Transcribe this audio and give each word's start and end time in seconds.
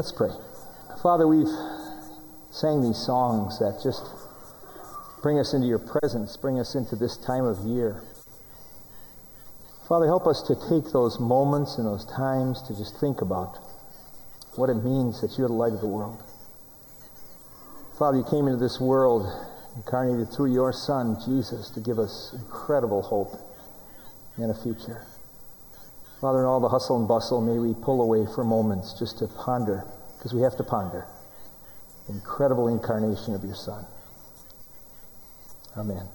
Let's 0.00 0.12
pray. 0.12 0.30
Father, 1.02 1.28
we've 1.28 1.52
sang 2.50 2.80
these 2.80 2.96
songs 2.96 3.58
that 3.58 3.82
just 3.84 4.02
bring 5.22 5.38
us 5.38 5.52
into 5.52 5.66
your 5.66 5.78
presence, 5.78 6.38
bring 6.38 6.58
us 6.58 6.74
into 6.74 6.96
this 6.96 7.18
time 7.18 7.44
of 7.44 7.58
year. 7.66 8.02
Father, 9.86 10.06
help 10.06 10.26
us 10.26 10.40
to 10.48 10.54
take 10.54 10.90
those 10.94 11.20
moments 11.20 11.76
and 11.76 11.86
those 11.86 12.06
times 12.06 12.62
to 12.62 12.74
just 12.74 12.98
think 12.98 13.20
about 13.20 13.58
what 14.56 14.70
it 14.70 14.76
means 14.76 15.20
that 15.20 15.36
you're 15.36 15.48
the 15.48 15.52
light 15.52 15.74
of 15.74 15.82
the 15.82 15.86
world. 15.86 16.22
Father, 17.98 18.16
you 18.16 18.24
came 18.24 18.46
into 18.46 18.56
this 18.56 18.80
world 18.80 19.30
incarnated 19.76 20.32
through 20.32 20.50
your 20.50 20.72
Son, 20.72 21.18
Jesus, 21.26 21.68
to 21.72 21.80
give 21.80 21.98
us 21.98 22.32
incredible 22.32 23.02
hope 23.02 23.36
and 24.38 24.50
a 24.50 24.54
future. 24.62 25.04
Father, 26.20 26.40
in 26.40 26.44
all 26.44 26.60
the 26.60 26.68
hustle 26.68 26.98
and 26.98 27.08
bustle, 27.08 27.40
may 27.40 27.58
we 27.58 27.72
pull 27.72 28.02
away 28.02 28.26
for 28.34 28.44
moments 28.44 28.92
just 28.92 29.18
to 29.18 29.26
ponder, 29.26 29.84
because 30.18 30.34
we 30.34 30.42
have 30.42 30.54
to 30.56 30.64
ponder, 30.64 31.06
incredible 32.10 32.68
incarnation 32.68 33.34
of 33.34 33.42
your 33.42 33.54
Son. 33.54 33.86
Amen. 35.78 36.06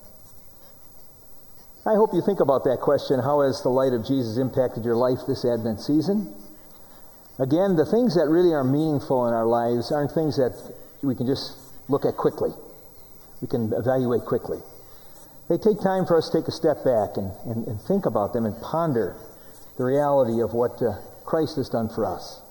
I 1.87 1.95
hope 1.95 2.13
you 2.13 2.21
think 2.21 2.39
about 2.39 2.63
that 2.65 2.81
question 2.81 3.19
how 3.19 3.41
has 3.41 3.61
the 3.63 3.69
light 3.69 3.93
of 3.93 4.05
Jesus 4.05 4.37
impacted 4.37 4.85
your 4.85 4.95
life 4.95 5.19
this 5.27 5.43
Advent 5.43 5.81
season? 5.81 6.33
Again, 7.39 7.75
the 7.75 7.85
things 7.85 8.15
that 8.15 8.27
really 8.29 8.53
are 8.53 8.63
meaningful 8.63 9.27
in 9.27 9.33
our 9.33 9.45
lives 9.45 9.91
aren't 9.91 10.11
things 10.11 10.37
that 10.37 10.53
we 11.01 11.15
can 11.15 11.25
just 11.25 11.57
look 11.89 12.05
at 12.05 12.15
quickly, 12.15 12.51
we 13.41 13.47
can 13.47 13.73
evaluate 13.73 14.21
quickly. 14.25 14.59
They 15.49 15.57
take 15.57 15.81
time 15.81 16.05
for 16.05 16.17
us 16.17 16.29
to 16.29 16.41
take 16.41 16.47
a 16.47 16.51
step 16.51 16.85
back 16.85 17.17
and, 17.17 17.31
and, 17.45 17.67
and 17.67 17.81
think 17.81 18.05
about 18.05 18.33
them 18.33 18.45
and 18.45 18.59
ponder 18.61 19.15
the 19.77 19.83
reality 19.83 20.41
of 20.41 20.53
what 20.53 20.81
uh, 20.81 20.99
Christ 21.25 21.57
has 21.57 21.69
done 21.69 21.89
for 21.89 22.05
us. 22.05 22.41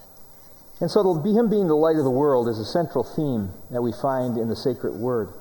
And 0.81 0.91
so 0.91 1.15
be 1.15 1.33
Him 1.33 1.49
being 1.49 1.69
the 1.69 1.77
light 1.77 1.97
of 1.97 2.05
the 2.05 2.11
world 2.11 2.49
is 2.49 2.59
a 2.59 2.65
central 2.65 3.05
theme 3.05 3.51
that 3.71 3.83
we 3.83 3.93
find 3.93 4.37
in 4.37 4.49
the 4.49 4.57
sacred 4.57 4.95
word. 4.95 5.33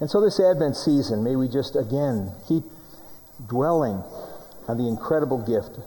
And 0.00 0.10
so 0.10 0.20
this 0.20 0.40
Advent 0.40 0.76
season, 0.76 1.22
may 1.22 1.36
we 1.36 1.46
just 1.46 1.76
again 1.76 2.32
keep 2.48 2.64
dwelling 3.46 4.02
on 4.66 4.78
the 4.78 4.88
incredible 4.88 5.38
gift 5.38 5.78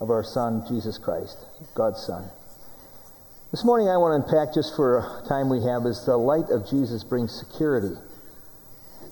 of 0.00 0.10
our 0.10 0.22
Son, 0.22 0.64
Jesus 0.68 0.96
Christ, 0.96 1.36
God's 1.74 2.00
Son. 2.00 2.30
This 3.50 3.64
morning 3.64 3.88
I 3.88 3.96
want 3.96 4.12
to 4.12 4.24
unpack 4.24 4.54
just 4.54 4.76
for 4.76 4.98
a 4.98 5.28
time 5.28 5.48
we 5.48 5.62
have 5.64 5.84
is 5.86 6.04
the 6.04 6.16
light 6.16 6.50
of 6.50 6.68
Jesus 6.68 7.02
brings 7.02 7.34
security. 7.34 7.96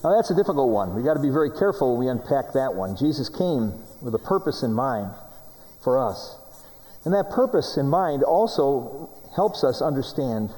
Now 0.04 0.14
that's 0.14 0.30
a 0.30 0.36
difficult 0.36 0.70
one. 0.70 0.94
We've 0.94 1.04
got 1.04 1.14
to 1.14 1.22
be 1.22 1.30
very 1.30 1.50
careful 1.50 1.96
when 1.96 2.06
we 2.06 2.10
unpack 2.10 2.52
that 2.52 2.74
one. 2.74 2.96
Jesus 2.96 3.28
came 3.28 3.72
with 4.00 4.14
a 4.14 4.18
purpose 4.20 4.62
in 4.62 4.72
mind 4.72 5.10
for 5.86 6.02
us. 6.02 6.34
And 7.04 7.14
that 7.14 7.30
purpose 7.30 7.76
in 7.78 7.86
mind 7.86 8.24
also 8.24 9.08
helps 9.36 9.62
us 9.62 9.80
understand 9.80 10.50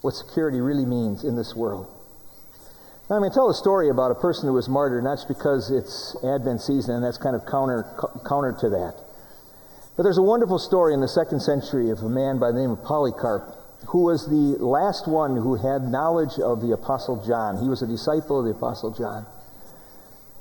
what 0.00 0.14
security 0.14 0.58
really 0.58 0.86
means 0.86 1.22
in 1.22 1.36
this 1.36 1.54
world. 1.54 1.86
Now, 3.10 3.18
going 3.18 3.28
to 3.30 3.34
tell 3.34 3.50
a 3.50 3.54
story 3.54 3.90
about 3.90 4.10
a 4.10 4.14
person 4.14 4.48
who 4.48 4.54
was 4.54 4.66
martyred, 4.66 5.04
not 5.04 5.16
just 5.16 5.28
because 5.28 5.70
it's 5.70 6.16
Advent 6.24 6.62
season 6.62 6.94
and 6.94 7.04
that's 7.04 7.18
kind 7.18 7.36
of 7.36 7.44
counter, 7.44 7.84
counter 8.26 8.56
to 8.64 8.70
that. 8.70 8.96
But 9.98 10.04
there's 10.04 10.16
a 10.16 10.24
wonderful 10.24 10.58
story 10.58 10.94
in 10.94 11.02
the 11.02 11.12
second 11.12 11.40
century 11.40 11.90
of 11.90 11.98
a 12.00 12.08
man 12.08 12.38
by 12.38 12.50
the 12.50 12.58
name 12.58 12.70
of 12.70 12.82
Polycarp, 12.82 13.52
who 13.88 14.04
was 14.04 14.24
the 14.32 14.56
last 14.64 15.06
one 15.06 15.36
who 15.36 15.56
had 15.56 15.82
knowledge 15.82 16.40
of 16.40 16.62
the 16.64 16.72
Apostle 16.72 17.20
John. 17.20 17.60
He 17.60 17.68
was 17.68 17.82
a 17.82 17.86
disciple 17.86 18.40
of 18.40 18.46
the 18.46 18.56
Apostle 18.56 18.96
John. 18.96 19.26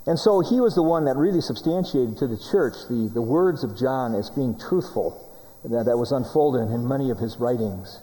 And 0.07 0.17
so 0.17 0.39
he 0.39 0.61
was 0.61 0.73
the 0.73 0.83
one 0.83 1.03
that 1.05 1.17
really 1.17 1.41
substantiated 1.41 2.17
to 2.17 2.27
the 2.27 2.39
church 2.49 2.87
the, 2.87 3.11
the 3.13 3.21
words 3.21 3.65
of 3.65 3.77
John 3.77 4.15
as 4.15 4.29
being 4.29 4.57
truthful, 4.57 5.19
that, 5.67 5.83
that 5.83 5.97
was 5.97 6.13
unfolded 6.13 6.71
in 6.71 6.87
many 6.87 7.11
of 7.11 7.19
his 7.19 7.35
writings. 7.37 7.99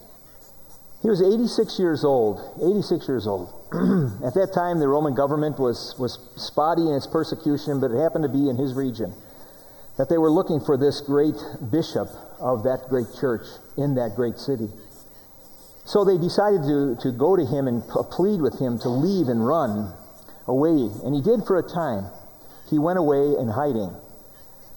He 1.00 1.08
was 1.08 1.22
86 1.22 1.78
years 1.78 2.04
old, 2.04 2.40
86 2.60 3.08
years 3.08 3.26
old. 3.26 3.48
At 4.24 4.36
that 4.36 4.52
time, 4.54 4.80
the 4.80 4.88
Roman 4.88 5.14
government 5.14 5.58
was, 5.58 5.96
was 5.98 6.18
spotty 6.36 6.82
in 6.82 6.92
its 6.92 7.06
persecution, 7.06 7.80
but 7.80 7.90
it 7.90 7.96
happened 8.00 8.24
to 8.24 8.32
be 8.32 8.48
in 8.48 8.56
his 8.56 8.74
region 8.74 9.12
that 9.96 10.08
they 10.08 10.18
were 10.18 10.30
looking 10.30 10.60
for 10.60 10.76
this 10.76 11.00
great 11.00 11.36
bishop 11.70 12.08
of 12.40 12.64
that 12.64 12.88
great 12.88 13.06
church 13.18 13.46
in 13.76 13.94
that 13.94 14.12
great 14.16 14.36
city. 14.38 14.68
So 15.84 16.04
they 16.04 16.18
decided 16.18 16.62
to, 16.64 16.96
to 17.00 17.12
go 17.12 17.36
to 17.36 17.46
him 17.46 17.68
and 17.68 17.82
plead 18.10 18.40
with 18.40 18.58
him 18.58 18.78
to 18.80 18.88
leave 18.88 19.28
and 19.28 19.46
run 19.46 19.92
away. 20.46 20.90
And 21.04 21.14
he 21.14 21.22
did 21.22 21.46
for 21.46 21.58
a 21.58 21.62
time. 21.62 22.10
He 22.70 22.78
went 22.78 22.98
away 22.98 23.38
in 23.38 23.48
hiding. 23.48 23.94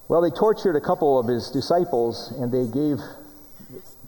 Well, 0.07 0.21
they 0.21 0.29
tortured 0.29 0.75
a 0.75 0.81
couple 0.81 1.19
of 1.19 1.27
his 1.27 1.49
disciples 1.51 2.33
and 2.39 2.51
they 2.51 2.65
gave, 2.71 2.99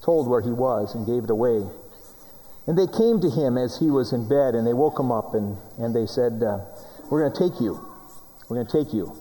told 0.02 0.30
where 0.30 0.42
he 0.42 0.52
was 0.52 0.96
and 0.96 1.06
gave 1.06 1.26
it 1.26 1.30
away. 1.30 1.68
And 2.68 2.78
they 2.78 2.88
came 2.88 3.20
to 3.20 3.30
him 3.30 3.58
as 3.58 3.80
he 3.80 3.90
was 3.90 4.14
in 4.14 4.30
bed 4.30 4.56
and 4.56 4.66
they 4.66 4.74
woke 4.74 5.00
him 5.00 5.12
up 5.12 5.34
and, 5.34 5.58
and 5.78 5.96
they 5.96 6.06
said, 6.06 6.44
uh, 6.44 6.60
We're 7.10 7.28
going 7.28 7.34
to 7.34 7.50
take 7.50 7.60
you. 7.60 7.84
We're 8.48 8.58
going 8.58 8.68
to 8.68 8.84
take 8.84 8.94
you. 8.94 9.20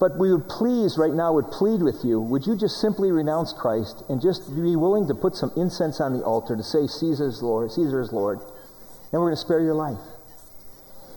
But 0.00 0.16
we 0.16 0.32
would 0.32 0.48
please, 0.48 0.96
right 0.96 1.12
now, 1.12 1.32
would 1.34 1.50
plead 1.50 1.82
with 1.82 2.04
you, 2.04 2.20
would 2.20 2.46
you 2.46 2.56
just 2.56 2.80
simply 2.80 3.10
renounce 3.10 3.52
Christ 3.52 4.04
and 4.08 4.22
just 4.22 4.48
be 4.54 4.76
willing 4.76 5.08
to 5.08 5.14
put 5.14 5.34
some 5.34 5.50
incense 5.56 6.00
on 6.00 6.12
the 6.12 6.22
altar 6.24 6.56
to 6.56 6.62
say, 6.62 6.86
Caesar 6.86 7.26
is 7.26 7.42
Lord, 7.42 7.72
Caesar 7.72 8.00
is 8.00 8.12
Lord, 8.12 8.38
and 8.38 9.20
we're 9.20 9.26
going 9.26 9.34
to 9.34 9.40
spare 9.40 9.60
your 9.60 9.74
life. 9.74 9.98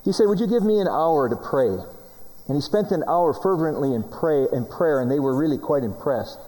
He 0.04 0.12
said, 0.12 0.28
Would 0.28 0.40
you 0.40 0.48
give 0.48 0.64
me 0.64 0.80
an 0.80 0.88
hour 0.88 1.30
to 1.30 1.36
pray? 1.36 1.78
And 2.48 2.56
he 2.58 2.62
spent 2.62 2.92
an 2.92 3.04
hour 3.08 3.34
fervently 3.34 3.94
in, 3.94 4.04
pray, 4.04 4.48
in 4.52 4.66
prayer, 4.66 5.00
and 5.00 5.10
they 5.10 5.20
were 5.20 5.36
really 5.36 5.58
quite 5.58 5.84
impressed. 5.84 6.40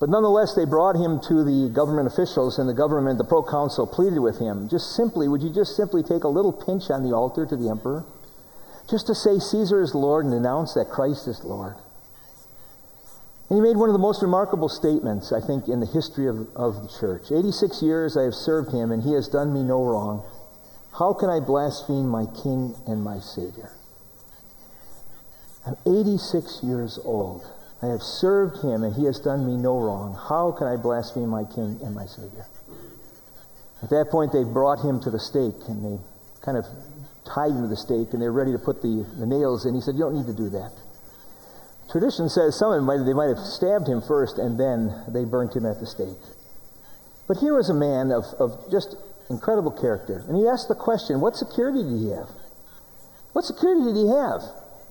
But 0.00 0.10
nonetheless, 0.10 0.54
they 0.54 0.64
brought 0.64 0.96
him 0.96 1.20
to 1.28 1.44
the 1.44 1.70
government 1.72 2.08
officials, 2.08 2.58
and 2.58 2.68
the 2.68 2.74
government, 2.74 3.18
the 3.18 3.24
proconsul, 3.24 3.86
pleaded 3.86 4.18
with 4.18 4.38
him, 4.38 4.68
just 4.68 4.96
simply, 4.96 5.28
would 5.28 5.42
you 5.42 5.50
just 5.50 5.76
simply 5.76 6.02
take 6.02 6.24
a 6.24 6.28
little 6.28 6.52
pinch 6.52 6.90
on 6.90 7.02
the 7.02 7.14
altar 7.14 7.46
to 7.46 7.56
the 7.56 7.68
emperor? 7.68 8.04
Just 8.90 9.06
to 9.06 9.14
say 9.14 9.38
Caesar 9.38 9.80
is 9.80 9.94
Lord 9.94 10.24
and 10.24 10.34
announce 10.34 10.74
that 10.74 10.90
Christ 10.90 11.28
is 11.28 11.44
Lord. 11.44 11.76
And 13.48 13.56
he 13.56 13.62
made 13.62 13.76
one 13.76 13.88
of 13.88 13.92
the 13.92 13.98
most 13.98 14.20
remarkable 14.20 14.68
statements, 14.68 15.32
I 15.32 15.40
think, 15.40 15.68
in 15.68 15.80
the 15.80 15.86
history 15.86 16.26
of, 16.26 16.48
of 16.56 16.82
the 16.82 16.88
church. 16.88 17.30
86 17.30 17.82
years 17.82 18.16
I 18.16 18.24
have 18.24 18.34
served 18.34 18.72
him, 18.72 18.90
and 18.90 19.02
he 19.02 19.12
has 19.12 19.28
done 19.28 19.52
me 19.52 19.62
no 19.62 19.84
wrong. 19.84 20.24
How 20.98 21.12
can 21.12 21.28
I 21.28 21.40
blaspheme 21.40 22.06
my 22.06 22.26
King 22.42 22.74
and 22.86 23.02
my 23.02 23.18
Savior? 23.18 23.70
I'm 25.66 25.76
86 25.86 26.60
years 26.62 27.00
old. 27.04 27.44
I 27.82 27.86
have 27.86 28.02
served 28.02 28.62
him, 28.62 28.84
and 28.84 28.94
he 28.94 29.04
has 29.04 29.18
done 29.18 29.44
me 29.44 29.56
no 29.56 29.78
wrong. 29.78 30.16
How 30.28 30.52
can 30.52 30.68
I 30.68 30.76
blaspheme 30.76 31.28
my 31.28 31.44
King 31.44 31.80
and 31.82 31.94
my 31.94 32.06
Savior? 32.06 32.46
At 33.82 33.90
that 33.90 34.08
point, 34.10 34.32
they 34.32 34.44
brought 34.44 34.80
him 34.80 35.00
to 35.00 35.10
the 35.10 35.18
stake, 35.18 35.68
and 35.68 35.84
they 35.84 36.02
kind 36.40 36.56
of 36.56 36.64
tied 37.26 37.50
him 37.50 37.62
to 37.62 37.68
the 37.68 37.76
stake, 37.76 38.12
and 38.12 38.22
they're 38.22 38.32
ready 38.32 38.52
to 38.52 38.58
put 38.58 38.80
the, 38.80 39.04
the 39.18 39.26
nails 39.26 39.66
in. 39.66 39.74
He 39.74 39.80
said, 39.80 39.94
You 39.94 40.02
don't 40.02 40.14
need 40.14 40.26
to 40.26 40.36
do 40.36 40.48
that. 40.50 40.72
Tradition 41.90 42.28
says 42.28 42.56
some 42.56 42.70
of 42.70 42.76
them 42.76 42.84
might, 42.86 43.04
they 43.04 43.12
might 43.12 43.28
have 43.28 43.38
stabbed 43.38 43.88
him 43.88 44.00
first, 44.00 44.38
and 44.38 44.58
then 44.58 44.94
they 45.08 45.24
burnt 45.24 45.54
him 45.54 45.66
at 45.66 45.80
the 45.80 45.86
stake. 45.86 46.22
But 47.26 47.38
here 47.38 47.54
was 47.54 47.68
a 47.68 47.74
man 47.74 48.12
of, 48.12 48.24
of 48.38 48.70
just 48.70 48.96
incredible 49.30 49.70
character. 49.70 50.24
And 50.28 50.36
he 50.36 50.46
asked 50.46 50.68
the 50.68 50.74
question, 50.74 51.20
what 51.20 51.36
security 51.36 51.82
did 51.82 51.98
he 51.98 52.10
have? 52.10 52.28
What 53.32 53.44
security 53.44 53.84
did 53.84 53.96
he 53.96 54.08
have? 54.08 54.42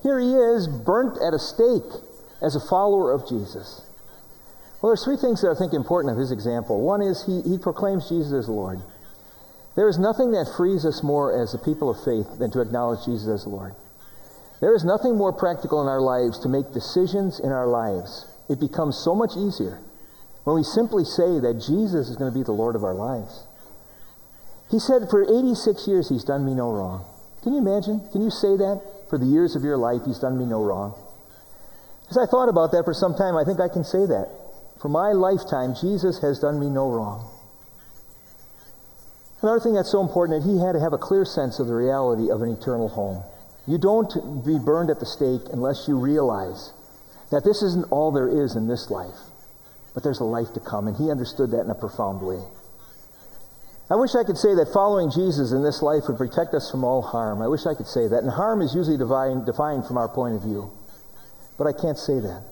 Here 0.02 0.20
he 0.20 0.34
is, 0.34 0.68
burnt 0.68 1.18
at 1.22 1.32
a 1.32 1.38
stake 1.38 1.90
as 2.42 2.54
a 2.54 2.60
follower 2.60 3.12
of 3.12 3.28
Jesus. 3.28 3.82
Well, 4.82 4.90
there's 4.90 5.04
three 5.04 5.16
things 5.16 5.40
that 5.40 5.50
I 5.50 5.58
think 5.58 5.72
important 5.72 6.12
of 6.12 6.18
his 6.18 6.30
example. 6.30 6.82
One 6.82 7.00
is 7.00 7.24
he, 7.24 7.40
he 7.42 7.56
proclaims 7.56 8.08
Jesus 8.08 8.32
as 8.32 8.48
Lord. 8.48 8.80
There 9.76 9.88
is 9.88 9.98
nothing 9.98 10.32
that 10.32 10.52
frees 10.56 10.84
us 10.84 11.02
more 11.02 11.32
as 11.32 11.54
a 11.54 11.58
people 11.58 11.88
of 11.88 12.04
faith 12.04 12.38
than 12.38 12.50
to 12.52 12.60
acknowledge 12.60 13.06
Jesus 13.06 13.28
as 13.28 13.46
Lord. 13.46 13.74
There 14.60 14.74
is 14.74 14.84
nothing 14.84 15.16
more 15.16 15.32
practical 15.32 15.80
in 15.80 15.88
our 15.88 16.00
lives 16.00 16.38
to 16.40 16.48
make 16.48 16.72
decisions 16.72 17.40
in 17.40 17.50
our 17.50 17.66
lives. 17.66 18.26
It 18.48 18.60
becomes 18.60 18.96
so 18.96 19.14
much 19.14 19.36
easier 19.36 19.80
when 20.44 20.56
we 20.56 20.62
simply 20.62 21.04
say 21.04 21.40
that 21.40 21.64
Jesus 21.66 22.08
is 22.08 22.16
going 22.16 22.30
to 22.30 22.38
be 22.38 22.44
the 22.44 22.52
Lord 22.52 22.76
of 22.76 22.84
our 22.84 22.94
lives. 22.94 23.46
He 24.74 24.80
said, 24.80 25.06
For 25.08 25.22
86 25.22 25.86
years, 25.86 26.08
he's 26.08 26.24
done 26.24 26.44
me 26.44 26.52
no 26.52 26.72
wrong. 26.72 27.06
Can 27.44 27.52
you 27.52 27.60
imagine? 27.60 28.02
Can 28.10 28.22
you 28.22 28.30
say 28.30 28.56
that? 28.56 28.82
For 29.08 29.18
the 29.18 29.24
years 29.24 29.54
of 29.54 29.62
your 29.62 29.76
life, 29.76 30.02
he's 30.04 30.18
done 30.18 30.36
me 30.36 30.46
no 30.46 30.64
wrong. 30.64 30.98
As 32.10 32.18
I 32.18 32.26
thought 32.26 32.48
about 32.48 32.72
that 32.72 32.84
for 32.84 32.92
some 32.92 33.14
time, 33.14 33.36
I 33.36 33.44
think 33.44 33.60
I 33.60 33.68
can 33.68 33.84
say 33.84 34.04
that. 34.04 34.34
For 34.82 34.88
my 34.88 35.12
lifetime, 35.12 35.76
Jesus 35.80 36.18
has 36.22 36.40
done 36.40 36.58
me 36.58 36.70
no 36.70 36.90
wrong. 36.90 37.30
Another 39.42 39.60
thing 39.60 39.74
that's 39.74 39.92
so 39.92 40.02
important 40.02 40.42
that 40.42 40.50
he 40.50 40.58
had 40.58 40.72
to 40.72 40.80
have 40.80 40.92
a 40.92 40.98
clear 40.98 41.24
sense 41.24 41.60
of 41.60 41.68
the 41.68 41.74
reality 41.78 42.32
of 42.32 42.42
an 42.42 42.50
eternal 42.50 42.88
home. 42.88 43.22
You 43.68 43.78
don't 43.78 44.10
be 44.44 44.58
burned 44.58 44.90
at 44.90 44.98
the 44.98 45.06
stake 45.06 45.52
unless 45.52 45.86
you 45.86 46.00
realize 46.00 46.72
that 47.30 47.44
this 47.44 47.62
isn't 47.62 47.92
all 47.92 48.10
there 48.10 48.42
is 48.42 48.56
in 48.56 48.66
this 48.66 48.90
life, 48.90 49.22
but 49.94 50.02
there's 50.02 50.18
a 50.18 50.24
life 50.26 50.52
to 50.54 50.60
come, 50.60 50.88
and 50.88 50.96
he 50.96 51.12
understood 51.12 51.52
that 51.52 51.60
in 51.60 51.70
a 51.70 51.78
profound 51.78 52.20
way. 52.20 52.42
I 53.90 53.96
wish 53.96 54.14
I 54.14 54.24
could 54.24 54.38
say 54.38 54.54
that 54.54 54.72
following 54.72 55.10
Jesus 55.10 55.52
in 55.52 55.62
this 55.62 55.82
life 55.82 56.04
would 56.08 56.16
protect 56.16 56.54
us 56.54 56.70
from 56.70 56.84
all 56.84 57.02
harm. 57.02 57.42
I 57.42 57.48
wish 57.48 57.66
I 57.66 57.74
could 57.74 57.86
say 57.86 58.08
that. 58.08 58.22
And 58.22 58.30
harm 58.30 58.62
is 58.62 58.74
usually 58.74 58.96
divine, 58.96 59.44
defined 59.44 59.86
from 59.86 59.98
our 59.98 60.08
point 60.08 60.36
of 60.36 60.42
view. 60.42 60.72
But 61.58 61.66
I 61.66 61.72
can't 61.72 61.98
say 61.98 62.18
that. 62.18 62.44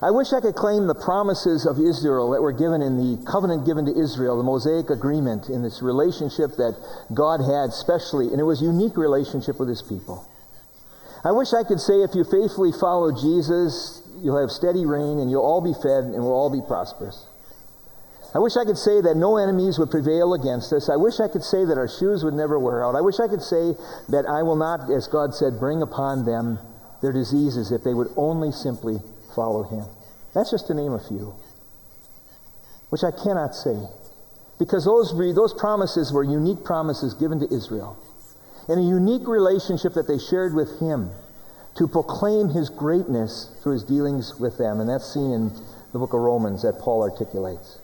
I 0.00 0.10
wish 0.10 0.32
I 0.32 0.40
could 0.40 0.56
claim 0.56 0.88
the 0.88 0.96
promises 0.96 1.66
of 1.66 1.78
Israel 1.78 2.30
that 2.30 2.42
were 2.42 2.52
given 2.52 2.82
in 2.82 2.96
the 2.96 3.22
covenant 3.30 3.66
given 3.66 3.84
to 3.86 3.94
Israel, 3.94 4.36
the 4.36 4.42
Mosaic 4.42 4.90
agreement, 4.90 5.48
in 5.48 5.62
this 5.62 5.80
relationship 5.80 6.56
that 6.56 6.74
God 7.14 7.38
had 7.38 7.72
specially, 7.72 8.32
and 8.32 8.40
it 8.40 8.44
was 8.44 8.62
a 8.62 8.64
unique 8.64 8.96
relationship 8.96 9.60
with 9.60 9.68
his 9.68 9.80
people. 9.80 10.26
I 11.22 11.30
wish 11.30 11.52
I 11.52 11.62
could 11.62 11.78
say 11.78 12.02
if 12.02 12.16
you 12.16 12.24
faithfully 12.24 12.72
follow 12.72 13.12
Jesus, 13.12 14.02
you'll 14.18 14.40
have 14.40 14.50
steady 14.50 14.86
rain 14.86 15.20
and 15.20 15.30
you'll 15.30 15.46
all 15.46 15.60
be 15.60 15.74
fed 15.74 16.02
and 16.02 16.18
we'll 16.18 16.34
all 16.34 16.50
be 16.50 16.66
prosperous. 16.66 17.28
I 18.34 18.38
wish 18.38 18.56
I 18.56 18.64
could 18.64 18.78
say 18.78 19.00
that 19.02 19.16
no 19.16 19.36
enemies 19.36 19.78
would 19.78 19.90
prevail 19.90 20.32
against 20.32 20.72
us. 20.72 20.88
I 20.88 20.96
wish 20.96 21.20
I 21.20 21.28
could 21.28 21.44
say 21.44 21.64
that 21.66 21.76
our 21.76 21.88
shoes 21.88 22.24
would 22.24 22.32
never 22.32 22.58
wear 22.58 22.84
out. 22.84 22.94
I 22.94 23.02
wish 23.02 23.20
I 23.20 23.28
could 23.28 23.42
say 23.42 23.74
that 24.08 24.24
I 24.26 24.42
will 24.42 24.56
not, 24.56 24.90
as 24.90 25.06
God 25.06 25.34
said, 25.34 25.58
bring 25.58 25.82
upon 25.82 26.24
them 26.24 26.58
their 27.02 27.12
diseases 27.12 27.72
if 27.72 27.84
they 27.84 27.92
would 27.92 28.08
only 28.16 28.50
simply 28.50 29.00
follow 29.34 29.64
him. 29.64 29.84
That's 30.34 30.50
just 30.50 30.66
to 30.68 30.74
name 30.74 30.92
a 30.92 31.00
few, 31.00 31.34
which 32.88 33.04
I 33.04 33.10
cannot 33.10 33.54
say. 33.54 33.76
Because 34.58 34.84
those, 34.84 35.12
those 35.34 35.52
promises 35.52 36.12
were 36.12 36.24
unique 36.24 36.64
promises 36.64 37.12
given 37.14 37.40
to 37.40 37.52
Israel 37.52 37.98
and 38.68 38.78
a 38.78 38.82
unique 38.82 39.26
relationship 39.26 39.92
that 39.94 40.08
they 40.08 40.18
shared 40.18 40.54
with 40.54 40.78
him 40.78 41.10
to 41.76 41.88
proclaim 41.88 42.48
his 42.48 42.70
greatness 42.70 43.50
through 43.62 43.72
his 43.72 43.84
dealings 43.84 44.38
with 44.38 44.56
them. 44.56 44.80
And 44.80 44.88
that's 44.88 45.12
seen 45.12 45.32
in 45.32 45.50
the 45.92 45.98
book 45.98 46.14
of 46.14 46.20
Romans 46.20 46.62
that 46.62 46.78
Paul 46.78 47.02
articulates. 47.02 47.78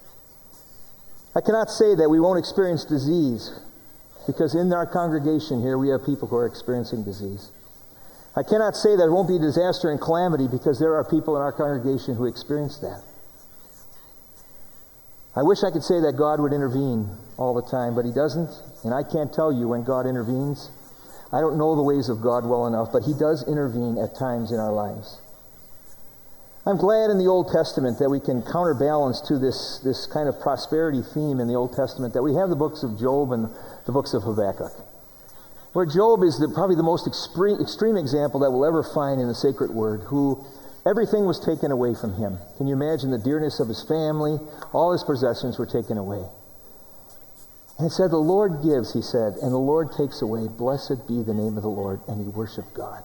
I 1.38 1.40
cannot 1.40 1.70
say 1.70 1.94
that 1.94 2.08
we 2.11 2.19
won't 2.19 2.40
experience 2.40 2.85
disease 2.85 3.61
because 4.26 4.56
in 4.56 4.73
our 4.73 4.87
congregation 4.87 5.62
here 5.62 5.79
we 5.79 5.88
have 5.90 6.05
people 6.05 6.26
who 6.26 6.35
are 6.35 6.46
experiencing 6.46 7.05
disease. 7.05 7.52
I 8.35 8.43
cannot 8.43 8.75
say 8.75 8.96
that 8.99 9.06
there 9.06 9.12
won't 9.12 9.29
be 9.29 9.38
disaster 9.38 9.93
and 9.93 10.00
calamity 10.00 10.49
because 10.49 10.81
there 10.81 10.96
are 10.96 11.05
people 11.05 11.37
in 11.37 11.43
our 11.43 11.52
congregation 11.52 12.17
who 12.17 12.26
experience 12.26 12.79
that. 12.79 13.05
I 15.37 15.44
wish 15.44 15.62
I 15.62 15.70
could 15.70 15.85
say 15.85 16.00
that 16.00 16.17
God 16.19 16.40
would 16.40 16.52
intervene 16.52 17.08
all 17.37 17.55
the 17.55 17.62
time, 17.70 17.94
but 17.94 18.05
He 18.05 18.11
doesn't, 18.11 18.50
and 18.82 18.93
I 18.93 19.05
can't 19.05 19.32
tell 19.32 19.52
you 19.52 19.69
when 19.69 19.84
God 19.84 20.08
intervenes. 20.08 20.73
I 21.32 21.38
don't 21.38 21.56
know 21.56 21.76
the 21.76 21.87
ways 21.87 22.08
of 22.08 22.20
God 22.20 22.46
well 22.46 22.67
enough, 22.67 22.91
but 22.93 23.05
He 23.05 23.14
does 23.14 23.46
intervene 23.46 23.96
at 23.96 24.19
times 24.19 24.50
in 24.50 24.58
our 24.58 24.73
lives. 24.73 25.20
I'm 26.69 26.76
glad 26.76 27.09
in 27.09 27.17
the 27.17 27.29
Old 27.29 27.50
Testament 27.50 27.99
that 27.99 28.11
we 28.11 28.20
can 28.20 28.43
counterbalance 28.43 29.23
to 29.23 29.38
this, 29.38 29.81
this 29.82 30.05
kind 30.05 30.29
of 30.29 30.38
prosperity 30.38 31.00
theme 31.00 31.41
in 31.41 31.49
the 31.49 31.55
Old 31.55 31.73
Testament 31.73 32.12
that 32.12 32.23
we 32.23 32.35
have 32.35 32.50
the 32.50 32.61
books 32.61 32.82
of 32.82 33.00
Job 33.00 33.32
and 33.32 33.49
the 33.87 33.93
books 33.93 34.12
of 34.12 34.23
Habakkuk. 34.25 34.76
Where 35.73 35.87
Job 35.87 36.23
is 36.23 36.38
the, 36.38 36.47
probably 36.53 36.76
the 36.76 36.82
most 36.82 37.06
extreme, 37.06 37.56
extreme 37.59 37.97
example 37.97 38.41
that 38.41 38.50
we'll 38.50 38.67
ever 38.67 38.82
find 38.82 39.19
in 39.19 39.29
the 39.29 39.35
sacred 39.35 39.70
word, 39.70 40.03
who 40.12 40.44
everything 40.85 41.25
was 41.25 41.41
taken 41.41 41.73
away 41.73 41.94
from 41.94 42.12
him. 42.20 42.37
Can 42.59 42.67
you 42.67 42.75
imagine 42.75 43.12
the 43.12 43.19
dearness 43.19 43.61
of 43.61 43.69
his 43.69 43.82
family? 43.82 44.37
All 44.75 44.93
his 44.93 45.03
possessions 45.03 45.56
were 45.56 45.65
taken 45.65 45.97
away. 45.97 46.20
And 47.79 47.87
it 47.87 47.94
said, 47.94 48.11
The 48.11 48.20
Lord 48.20 48.62
gives, 48.62 48.93
he 48.93 49.00
said, 49.00 49.41
and 49.41 49.56
the 49.56 49.56
Lord 49.56 49.93
takes 49.97 50.20
away. 50.20 50.49
Blessed 50.49 51.09
be 51.09 51.23
the 51.23 51.32
name 51.32 51.56
of 51.56 51.62
the 51.62 51.73
Lord. 51.73 52.00
And 52.09 52.20
he 52.20 52.29
worshiped 52.29 52.75
God. 52.75 53.03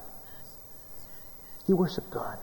He 1.65 1.71
worshiped 1.71 2.11
God. 2.11 2.37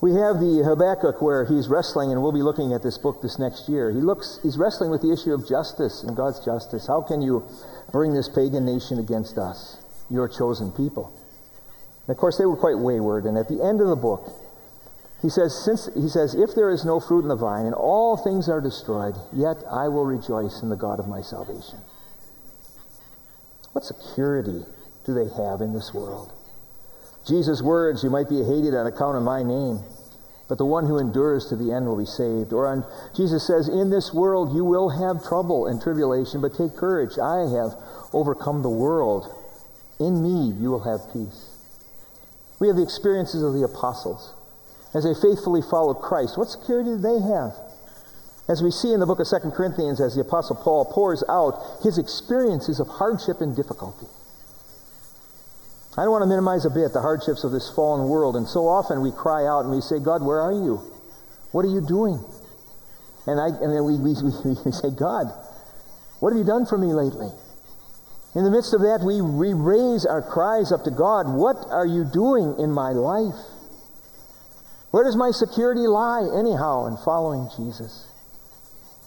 We 0.00 0.12
have 0.12 0.38
the 0.38 0.62
Habakkuk 0.64 1.20
where 1.20 1.44
he's 1.44 1.68
wrestling, 1.68 2.12
and 2.12 2.22
we'll 2.22 2.32
be 2.32 2.42
looking 2.42 2.72
at 2.72 2.82
this 2.82 2.98
book 2.98 3.20
this 3.20 3.38
next 3.38 3.68
year. 3.68 3.90
He 3.90 3.98
looks, 3.98 4.38
he's 4.42 4.56
wrestling 4.56 4.90
with 4.90 5.02
the 5.02 5.12
issue 5.12 5.34
of 5.34 5.48
justice 5.48 6.04
and 6.04 6.16
God's 6.16 6.38
justice. 6.44 6.86
How 6.86 7.02
can 7.02 7.20
you 7.20 7.42
bring 7.92 8.12
this 8.14 8.28
pagan 8.28 8.64
nation 8.64 8.98
against 8.98 9.38
us, 9.38 9.78
your 10.10 10.28
chosen 10.28 10.72
people. 10.72 11.12
And 12.06 12.14
of 12.14 12.18
course, 12.18 12.38
they 12.38 12.46
were 12.46 12.56
quite 12.56 12.78
wayward. 12.78 13.24
And 13.24 13.36
at 13.36 13.48
the 13.48 13.62
end 13.62 13.80
of 13.80 13.88
the 13.88 13.96
book, 13.96 14.30
he 15.20 15.28
says, 15.28 15.64
since, 15.64 15.88
he 15.94 16.08
says, 16.08 16.34
If 16.34 16.54
there 16.54 16.70
is 16.70 16.84
no 16.84 17.00
fruit 17.00 17.22
in 17.22 17.28
the 17.28 17.36
vine 17.36 17.66
and 17.66 17.74
all 17.74 18.16
things 18.16 18.48
are 18.48 18.60
destroyed, 18.60 19.14
yet 19.32 19.56
I 19.70 19.88
will 19.88 20.04
rejoice 20.04 20.62
in 20.62 20.68
the 20.68 20.76
God 20.76 21.00
of 21.00 21.08
my 21.08 21.22
salvation. 21.22 21.80
What 23.72 23.84
security 23.84 24.64
do 25.04 25.14
they 25.14 25.28
have 25.42 25.60
in 25.60 25.72
this 25.72 25.92
world? 25.92 26.32
Jesus' 27.28 27.62
words, 27.62 28.02
You 28.02 28.10
might 28.10 28.28
be 28.28 28.42
hated 28.42 28.74
on 28.74 28.86
account 28.86 29.16
of 29.16 29.22
my 29.22 29.42
name 29.42 29.80
but 30.48 30.56
the 30.56 30.64
one 30.64 30.86
who 30.86 30.98
endures 30.98 31.46
to 31.46 31.56
the 31.56 31.72
end 31.72 31.86
will 31.86 31.98
be 31.98 32.06
saved. 32.06 32.54
Or 32.54 32.66
on, 32.66 32.84
Jesus 33.14 33.46
says, 33.46 33.68
In 33.68 33.90
this 33.90 34.14
world 34.14 34.54
you 34.54 34.64
will 34.64 34.88
have 34.88 35.22
trouble 35.28 35.66
and 35.66 35.80
tribulation, 35.80 36.40
but 36.40 36.56
take 36.56 36.74
courage. 36.74 37.18
I 37.18 37.44
have 37.52 37.76
overcome 38.14 38.62
the 38.62 38.70
world. 38.70 39.28
In 40.00 40.22
me 40.22 40.56
you 40.58 40.70
will 40.70 40.84
have 40.84 41.12
peace. 41.12 41.50
We 42.58 42.66
have 42.68 42.76
the 42.76 42.82
experiences 42.82 43.42
of 43.42 43.52
the 43.52 43.62
apostles. 43.62 44.34
As 44.94 45.04
they 45.04 45.12
faithfully 45.12 45.60
followed 45.60 46.00
Christ, 46.00 46.38
what 46.38 46.48
security 46.48 46.90
did 46.92 47.02
they 47.02 47.20
have? 47.20 47.52
As 48.48 48.62
we 48.62 48.70
see 48.70 48.94
in 48.94 49.00
the 49.00 49.06
book 49.06 49.20
of 49.20 49.28
2 49.28 49.50
Corinthians, 49.50 50.00
as 50.00 50.14
the 50.14 50.22
apostle 50.22 50.56
Paul 50.56 50.86
pours 50.86 51.22
out 51.28 51.60
his 51.82 51.98
experiences 51.98 52.80
of 52.80 52.88
hardship 52.88 53.42
and 53.42 53.54
difficulty. 53.54 54.06
I 55.98 56.02
don't 56.06 56.14
want 56.14 56.22
to 56.22 56.30
minimize 56.30 56.64
a 56.64 56.70
bit 56.70 56.92
the 56.94 57.02
hardships 57.02 57.42
of 57.42 57.50
this 57.50 57.68
fallen 57.74 58.08
world. 58.08 58.36
And 58.36 58.46
so 58.46 58.68
often 58.68 59.02
we 59.02 59.10
cry 59.10 59.50
out 59.50 59.66
and 59.66 59.74
we 59.74 59.80
say, 59.80 59.98
God, 59.98 60.22
where 60.22 60.38
are 60.40 60.52
you? 60.54 60.78
What 61.50 61.64
are 61.64 61.74
you 61.74 61.82
doing? 61.82 62.22
And, 63.26 63.40
I, 63.40 63.48
and 63.48 63.74
then 63.74 63.82
we, 63.82 63.98
we, 63.98 64.14
we 64.14 64.72
say, 64.78 64.94
God, 64.94 65.26
what 66.22 66.30
have 66.30 66.38
you 66.38 66.46
done 66.46 66.66
for 66.66 66.78
me 66.78 66.94
lately? 66.94 67.34
In 68.36 68.44
the 68.44 68.50
midst 68.50 68.74
of 68.74 68.82
that, 68.82 69.02
we, 69.02 69.18
we 69.20 69.52
raise 69.52 70.06
our 70.06 70.22
cries 70.22 70.70
up 70.70 70.84
to 70.84 70.92
God. 70.92 71.26
What 71.26 71.66
are 71.66 71.86
you 71.86 72.06
doing 72.06 72.54
in 72.62 72.70
my 72.70 72.94
life? 72.94 73.34
Where 74.92 75.02
does 75.02 75.16
my 75.16 75.32
security 75.32 75.90
lie, 75.90 76.30
anyhow, 76.30 76.86
in 76.86 76.96
following 77.02 77.50
Jesus? 77.58 78.06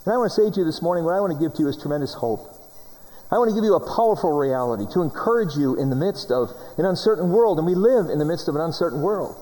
And 0.03 0.13
I 0.13 0.17
want 0.17 0.29
to 0.29 0.35
say 0.35 0.51
to 0.51 0.59
you 0.59 0.65
this 0.65 0.81
morning, 0.81 1.05
what 1.05 1.15
I 1.15 1.21
want 1.21 1.31
to 1.31 1.39
give 1.39 1.55
to 1.55 1.63
you 1.63 1.69
is 1.69 1.77
tremendous 1.79 2.13
hope. 2.13 2.60
I 3.31 3.39
want 3.39 3.47
to 3.49 3.55
give 3.55 3.63
you 3.63 3.75
a 3.75 3.95
powerful 3.95 4.35
reality 4.35 4.83
to 4.91 5.01
encourage 5.01 5.55
you 5.55 5.79
in 5.79 5.89
the 5.89 5.95
midst 5.95 6.31
of 6.31 6.51
an 6.77 6.83
uncertain 6.83 7.31
world. 7.31 7.59
And 7.59 7.65
we 7.65 7.75
live 7.75 8.11
in 8.11 8.19
the 8.19 8.25
midst 8.25 8.49
of 8.49 8.55
an 8.55 8.61
uncertain 8.61 9.01
world. 9.01 9.39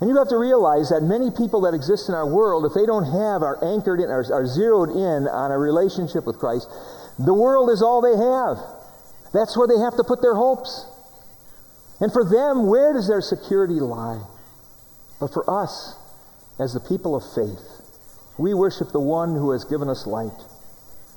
And 0.00 0.10
you 0.10 0.18
have 0.18 0.28
to 0.34 0.36
realize 0.36 0.90
that 0.90 1.06
many 1.06 1.30
people 1.30 1.60
that 1.62 1.74
exist 1.74 2.08
in 2.08 2.14
our 2.16 2.26
world, 2.26 2.66
if 2.66 2.74
they 2.74 2.84
don't 2.84 3.06
have, 3.06 3.46
are 3.46 3.62
anchored 3.62 4.00
in, 4.00 4.10
are, 4.10 4.26
are 4.34 4.46
zeroed 4.46 4.90
in 4.90 5.30
on 5.30 5.52
a 5.52 5.58
relationship 5.58 6.26
with 6.26 6.42
Christ, 6.42 6.66
the 7.22 7.32
world 7.32 7.70
is 7.70 7.82
all 7.82 8.02
they 8.02 8.18
have. 8.18 8.58
That's 9.32 9.56
where 9.56 9.68
they 9.68 9.78
have 9.78 9.94
to 9.96 10.02
put 10.02 10.20
their 10.20 10.34
hopes. 10.34 10.84
And 12.00 12.12
for 12.12 12.24
them, 12.24 12.66
where 12.66 12.92
does 12.92 13.06
their 13.06 13.20
security 13.20 13.78
lie? 13.78 14.20
But 15.20 15.32
for 15.32 15.48
us, 15.48 15.94
as 16.58 16.74
the 16.74 16.80
people 16.80 17.14
of 17.14 17.22
faith, 17.32 17.62
we 18.38 18.54
worship 18.54 18.90
the 18.90 18.98
one 18.98 19.36
who 19.36 19.52
has 19.52 19.64
given 19.64 19.88
us 19.88 20.04
light 20.04 20.34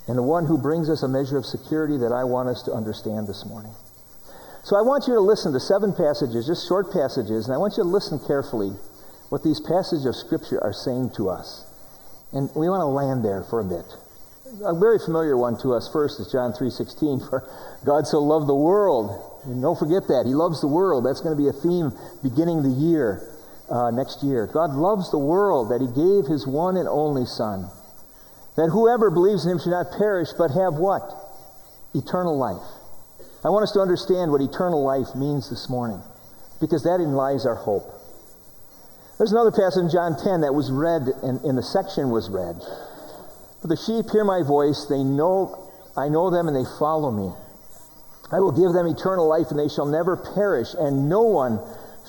and 0.07 0.18
the 0.18 0.24
one 0.24 0.46
who 0.46 0.58
brings 0.58 0.89
us 0.89 1.03
a 1.03 1.08
measure 1.08 1.38
of 1.38 1.46
security 1.46 1.98
that 1.98 2.12
I 2.12 2.24
want 2.24 2.50
us 2.50 2.62
to 2.63 2.72
understand 2.72 3.27
this 3.27 3.46
morning. 3.46 3.74
So 4.63 4.75
I 4.77 4.82
want 4.82 5.08
you 5.08 5.13
to 5.13 5.20
listen 5.20 5.53
to 5.53 5.60
seven 5.60 5.94
passages, 5.94 6.48
just 6.48 6.68
short 6.68 6.91
passages, 6.91 7.46
and 7.46 7.53
I 7.53 7.58
want 7.58 7.77
you 7.77 7.84
to 7.84 7.89
listen 7.89 8.20
carefully 8.25 8.74
what 9.30 9.44
these 9.44 9.60
passages 9.62 10.06
of 10.06 10.15
Scripture 10.15 10.62
are 10.63 10.74
saying 10.74 11.12
to 11.18 11.30
us. 11.30 11.65
And 12.34 12.50
we 12.56 12.70
want 12.70 12.82
to 12.82 12.89
land 12.89 13.24
there 13.24 13.44
for 13.50 13.62
a 13.62 13.63
bit. 13.63 13.86
A 14.65 14.77
very 14.77 15.00
familiar 15.00 15.38
one 15.38 15.58
to 15.62 15.74
us 15.74 15.89
first 15.91 16.20
is 16.20 16.32
John 16.32 16.53
3.16, 16.53 17.30
for 17.30 17.46
God 17.86 18.06
so 18.06 18.22
loved 18.22 18.48
the 18.48 18.56
world. 18.56 19.41
And 19.46 19.62
don't 19.62 19.77
forget 19.77 20.08
that. 20.08 20.25
He 20.25 20.34
loves 20.34 20.62
the 20.62 20.68
world. 20.68 21.06
That's 21.06 21.22
going 21.22 21.36
to 21.36 21.41
be 21.41 21.50
a 21.50 21.53
theme 21.53 21.94
beginning 22.22 22.62
the 22.62 22.70
year, 22.70 23.22
uh, 23.70 23.89
next 23.89 24.24
year. 24.24 24.46
God 24.46 24.74
loves 24.74 25.10
the 25.10 25.22
world 25.22 25.70
that 25.70 25.82
he 25.82 25.89
gave 25.94 26.30
his 26.30 26.46
one 26.46 26.77
and 26.77 26.88
only 26.88 27.25
Son 27.25 27.70
that 28.56 28.70
whoever 28.70 29.12
believes 29.12 29.46
in 29.46 29.52
him 29.52 29.60
should 29.60 29.72
not 29.76 29.92
perish, 29.98 30.30
but 30.38 30.52
have 30.52 30.76
what? 30.76 31.04
Eternal 31.94 32.38
life. 32.38 32.64
I 33.44 33.50
want 33.50 33.64
us 33.64 33.72
to 33.74 33.80
understand 33.80 34.32
what 34.32 34.42
eternal 34.42 34.84
life 34.84 35.14
means 35.14 35.50
this 35.50 35.70
morning, 35.70 36.02
because 36.60 36.84
that 36.84 37.00
lies 37.00 37.46
our 37.46 37.56
hope. 37.56 37.86
There's 39.18 39.32
another 39.32 39.52
passage 39.52 39.84
in 39.84 39.90
John 39.90 40.18
10 40.18 40.42
that 40.42 40.54
was 40.54 40.72
read, 40.72 41.08
and 41.24 41.44
in 41.46 41.56
the 41.56 41.64
section 41.64 42.10
was 42.10 42.30
read. 42.30 42.60
For 43.62 43.68
the 43.68 43.78
sheep 43.78 44.12
hear 44.12 44.24
my 44.24 44.42
voice, 44.42 44.88
they 44.90 45.04
know, 45.04 45.72
I 45.96 46.10
know 46.10 46.30
them, 46.30 46.48
and 46.48 46.56
they 46.56 46.68
follow 46.80 47.12
me. 47.12 47.32
I 48.32 48.40
will 48.40 48.52
give 48.52 48.74
them 48.74 48.88
eternal 48.88 49.28
life, 49.28 49.52
and 49.52 49.60
they 49.60 49.70
shall 49.70 49.86
never 49.86 50.18
perish, 50.18 50.74
and 50.74 51.08
no 51.08 51.22
one 51.22 51.60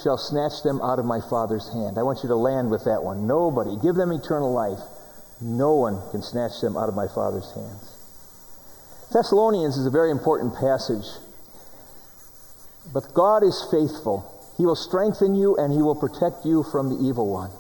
shall 0.03 0.19
snatch 0.19 0.63
them 0.63 0.81
out 0.81 0.99
of 0.99 1.05
my 1.05 1.21
Father's 1.21 1.71
hand. 1.73 1.99
I 1.99 2.03
want 2.03 2.23
you 2.23 2.29
to 2.29 2.37
land 2.37 2.71
with 2.71 2.85
that 2.85 3.03
one. 3.03 3.27
Nobody. 3.27 3.77
Give 3.83 3.95
them 3.95 4.11
eternal 4.11 4.53
life 4.53 4.81
no 5.41 5.75
one 5.75 6.01
can 6.11 6.23
snatch 6.23 6.61
them 6.61 6.77
out 6.77 6.89
of 6.89 6.95
my 6.95 7.07
Father's 7.09 7.53
hands. 7.53 7.97
Thessalonians 9.13 9.77
is 9.77 9.87
a 9.87 9.91
very 9.91 10.11
important 10.11 10.55
passage. 10.55 11.07
But 12.93 13.13
God 13.15 13.43
is 13.43 13.67
faithful. 13.71 14.33
He 14.57 14.65
will 14.65 14.77
strengthen 14.77 15.35
you 15.35 15.57
and 15.57 15.73
He 15.73 15.83
will 15.83 15.95
protect 15.95 16.45
you 16.45 16.63
from 16.63 16.89
the 16.89 16.97
evil 17.07 17.31
one. 17.31 17.51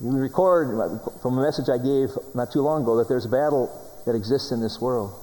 You 0.00 0.10
record 0.10 1.00
from 1.22 1.38
a 1.38 1.42
message 1.42 1.68
I 1.68 1.78
gave 1.78 2.10
not 2.34 2.50
too 2.50 2.60
long 2.60 2.82
ago 2.82 2.96
that 2.96 3.08
there's 3.08 3.24
a 3.24 3.30
battle 3.30 3.70
that 4.04 4.14
exists 4.14 4.50
in 4.50 4.60
this 4.60 4.80
world. 4.80 5.14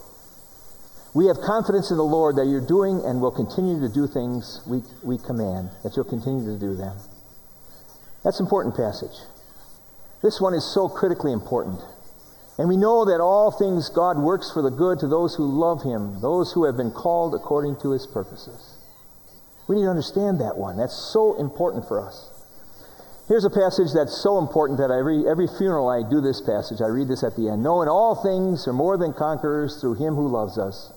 We 1.13 1.25
have 1.25 1.41
confidence 1.41 1.91
in 1.91 1.97
the 1.97 2.03
Lord 2.03 2.35
that 2.37 2.45
you're 2.45 2.65
doing 2.65 3.01
and 3.03 3.19
will 3.19 3.31
continue 3.31 3.79
to 3.81 3.89
do 3.89 4.07
things 4.07 4.61
we, 4.67 4.81
we 5.03 5.17
command, 5.17 5.69
that 5.83 5.95
you'll 5.95 6.05
continue 6.05 6.45
to 6.53 6.59
do 6.59 6.75
them. 6.75 6.95
That's 8.23 8.39
important 8.39 8.75
passage. 8.75 9.15
This 10.21 10.41
one 10.41 10.53
is 10.53 10.65
so 10.65 10.89
critically 10.89 11.31
important. 11.31 11.79
And 12.57 12.67
we 12.67 12.75
know 12.75 13.05
that 13.05 13.21
all 13.21 13.51
things 13.51 13.87
God 13.89 14.17
works 14.17 14.51
for 14.51 14.61
the 14.61 14.69
good 14.69 14.99
to 14.99 15.07
those 15.07 15.35
who 15.35 15.47
love 15.47 15.83
him, 15.83 16.19
those 16.19 16.51
who 16.51 16.65
have 16.65 16.75
been 16.75 16.91
called 16.91 17.33
according 17.33 17.77
to 17.81 17.91
his 17.91 18.05
purposes. 18.05 18.75
We 19.69 19.77
need 19.77 19.83
to 19.83 19.89
understand 19.89 20.41
that 20.41 20.57
one. 20.57 20.75
That's 20.75 20.97
so 21.13 21.39
important 21.39 21.87
for 21.87 22.05
us. 22.05 22.29
Here's 23.29 23.45
a 23.45 23.49
passage 23.49 23.93
that's 23.93 24.17
so 24.17 24.39
important 24.39 24.79
that 24.79 24.89
read, 24.89 25.27
every 25.27 25.47
funeral 25.47 25.87
I 25.87 26.01
do 26.01 26.19
this 26.19 26.41
passage. 26.41 26.81
I 26.81 26.87
read 26.87 27.07
this 27.07 27.23
at 27.23 27.37
the 27.37 27.47
end. 27.47 27.61
Knowing 27.61 27.87
all 27.87 28.15
things 28.15 28.67
are 28.67 28.73
more 28.73 28.97
than 28.97 29.13
conquerors 29.13 29.79
through 29.79 30.01
him 30.01 30.15
who 30.15 30.27
loves 30.27 30.57
us. 30.57 30.91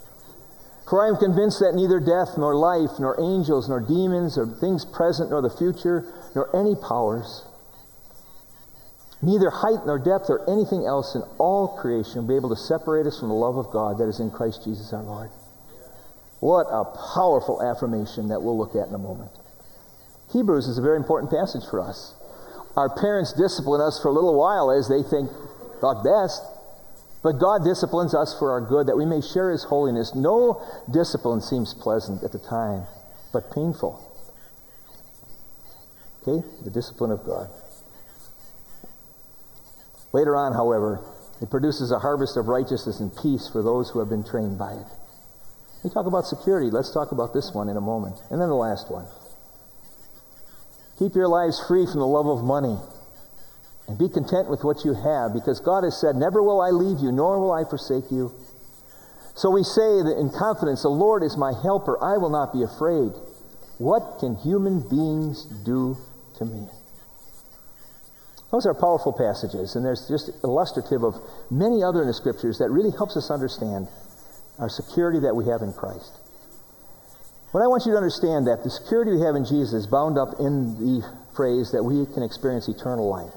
For 0.89 1.05
I 1.05 1.09
am 1.09 1.17
convinced 1.17 1.61
that 1.61 1.75
neither 1.75 2.01
death, 2.01 2.37
nor 2.37 2.57
life, 2.57 2.99
nor 2.99 3.21
angels, 3.21 3.69
nor 3.69 3.81
demons, 3.81 4.37
or 4.37 4.47
things 4.47 4.85
present, 4.85 5.31
nor 5.31 5.43
the 5.43 5.51
future, 5.51 6.05
nor 6.35 6.49
any 6.57 6.75
powers, 6.75 7.45
neither 9.23 9.51
height 9.51 9.87
nor 9.87 9.99
depth 9.99 10.29
or 10.29 10.43
anything 10.51 10.85
else 10.85 11.15
in 11.15 11.23
all 11.39 11.79
creation 11.79 12.23
will 12.23 12.29
be 12.29 12.37
able 12.37 12.51
to 12.51 12.61
separate 12.61 13.07
us 13.07 13.19
from 13.19 13.29
the 13.29 13.35
love 13.35 13.57
of 13.57 13.71
God 13.71 13.99
that 13.99 14.09
is 14.09 14.21
in 14.21 14.31
Christ 14.31 14.65
Jesus 14.65 14.93
our 14.93 15.03
Lord. 15.03 15.31
What 16.41 16.67
a 16.69 16.85
powerful 17.15 17.63
affirmation 17.63 18.29
that 18.29 18.43
we'll 18.43 18.59
look 18.59 18.75
at 18.75 18.89
in 18.89 18.95
a 18.95 18.99
moment. 18.99 19.31
Hebrews 20.33 20.67
is 20.67 20.77
a 20.77 20.83
very 20.83 20.97
important 20.97 21.31
passage 21.31 21.63
for 21.71 21.81
us. 21.81 22.15
Our 22.77 22.91
parents 22.91 23.33
discipline 23.33 23.81
us 23.81 24.01
for 24.03 24.09
a 24.09 24.13
little 24.13 24.37
while 24.37 24.71
as 24.71 24.89
they 24.89 25.03
think 25.03 25.31
thought 25.81 26.03
best, 26.03 26.43
but 27.23 27.39
God 27.39 27.63
disciplines 27.63 28.15
us 28.15 28.37
for 28.37 28.51
our 28.51 28.61
good 28.61 28.89
that 28.89 28.97
we 28.97 29.07
may 29.07 29.21
share 29.21 29.53
his 29.53 29.63
holiness. 29.63 30.15
No 30.17 30.61
discipline 30.91 31.41
seems 31.41 31.75
pleasant 31.75 32.25
at 32.25 32.33
the 32.33 32.39
time, 32.39 32.87
but 33.33 33.53
painful. 33.53 34.03
Okay? 36.23 36.45
The 36.65 36.71
discipline 36.71 37.13
of 37.13 37.25
God. 37.25 37.51
Later 40.13 40.37
on, 40.37 40.53
however, 40.53 41.05
it 41.41 41.51
produces 41.51 41.91
a 41.91 41.99
harvest 41.99 42.37
of 42.37 42.49
righteousness 42.49 43.01
and 43.01 43.15
peace 43.17 43.49
for 43.49 43.63
those 43.63 43.91
who 43.91 43.99
have 43.99 44.09
been 44.09 44.25
trained 44.25 44.59
by 44.59 44.73
it. 44.75 44.87
We 45.83 45.91
talk 45.91 46.07
about 46.07 46.27
security. 46.27 46.71
Let's 46.71 46.93
talk 46.93 47.13
about 47.13 47.35
this 47.35 47.53
one 47.53 47.69
in 47.69 47.77
a 47.77 47.81
moment. 47.81 48.21
And 48.31 48.41
then 48.41 48.49
the 48.49 48.55
last 48.55 48.91
one. 48.91 49.07
Keep 50.99 51.17
your 51.17 51.27
lives 51.27 51.63
free 51.67 51.87
from 51.87 51.99
the 51.99 52.07
love 52.07 52.29
of 52.29 52.45
money 52.45 52.77
and 53.89 53.99
be 53.99 54.09
content 54.09 54.49
with 54.49 54.63
what 54.63 54.85
you 54.85 54.95
have 54.95 55.33
because 55.35 55.59
God 55.59 55.83
has 55.83 56.01
said, 56.01 56.15
Never 56.15 56.43
will 56.43 56.61
I 56.61 56.71
leave 56.71 57.01
you, 57.01 57.11
nor 57.11 57.41
will 57.41 57.53
I 57.53 57.65
forsake 57.69 58.13
you. 58.13 58.33
So 59.35 59.51
we 59.51 59.65
say 59.65 60.03
that 60.05 60.17
in 60.21 60.31
confidence, 60.31 60.83
The 60.83 60.91
Lord 60.91 61.25
is 61.25 61.37
my 61.37 61.53
helper. 61.63 61.99
I 62.03 62.19
will 62.19 62.31
not 62.31 62.53
be 62.53 62.63
afraid. 62.63 63.11
What 63.79 64.21
can 64.21 64.37
human 64.37 64.87
beings 64.89 65.47
do 65.65 65.97
to 66.39 66.45
me? 66.45 66.69
Those 68.53 68.67
are 68.67 68.75
powerful 68.75 69.15
passages, 69.17 69.75
and 69.75 69.85
there's 69.85 70.07
just 70.07 70.31
illustrative 70.45 71.03
of 71.03 71.17
many 71.51 71.83
other 71.83 72.03
in 72.03 72.07
the 72.07 72.13
scriptures 72.13 72.59
that 72.59 72.71
really 72.71 72.91
helps 72.91 73.17
us 73.17 73.31
understand 73.31 73.89
our 74.59 74.69
security 74.69 75.19
that 75.21 75.35
we 75.35 75.47
have 75.47 75.63
in 75.63 75.73
Christ. 75.73 76.13
What 77.53 77.63
I 77.63 77.67
want 77.67 77.85
you 77.87 77.93
to 77.93 77.99
understand 77.99 78.47
that 78.47 78.63
the 78.63 78.71
security 78.71 79.13
we 79.13 79.23
have 79.23 79.37
in 79.37 79.45
Jesus 79.45 79.73
is 79.73 79.87
bound 79.87 80.19
up 80.19 80.37
in 80.39 80.77
the 80.77 81.01
phrase 81.35 81.73
that 81.73 81.83
we 81.83 82.05
can 82.13 82.23
experience 82.23 82.69
eternal 82.69 83.09
life. 83.09 83.33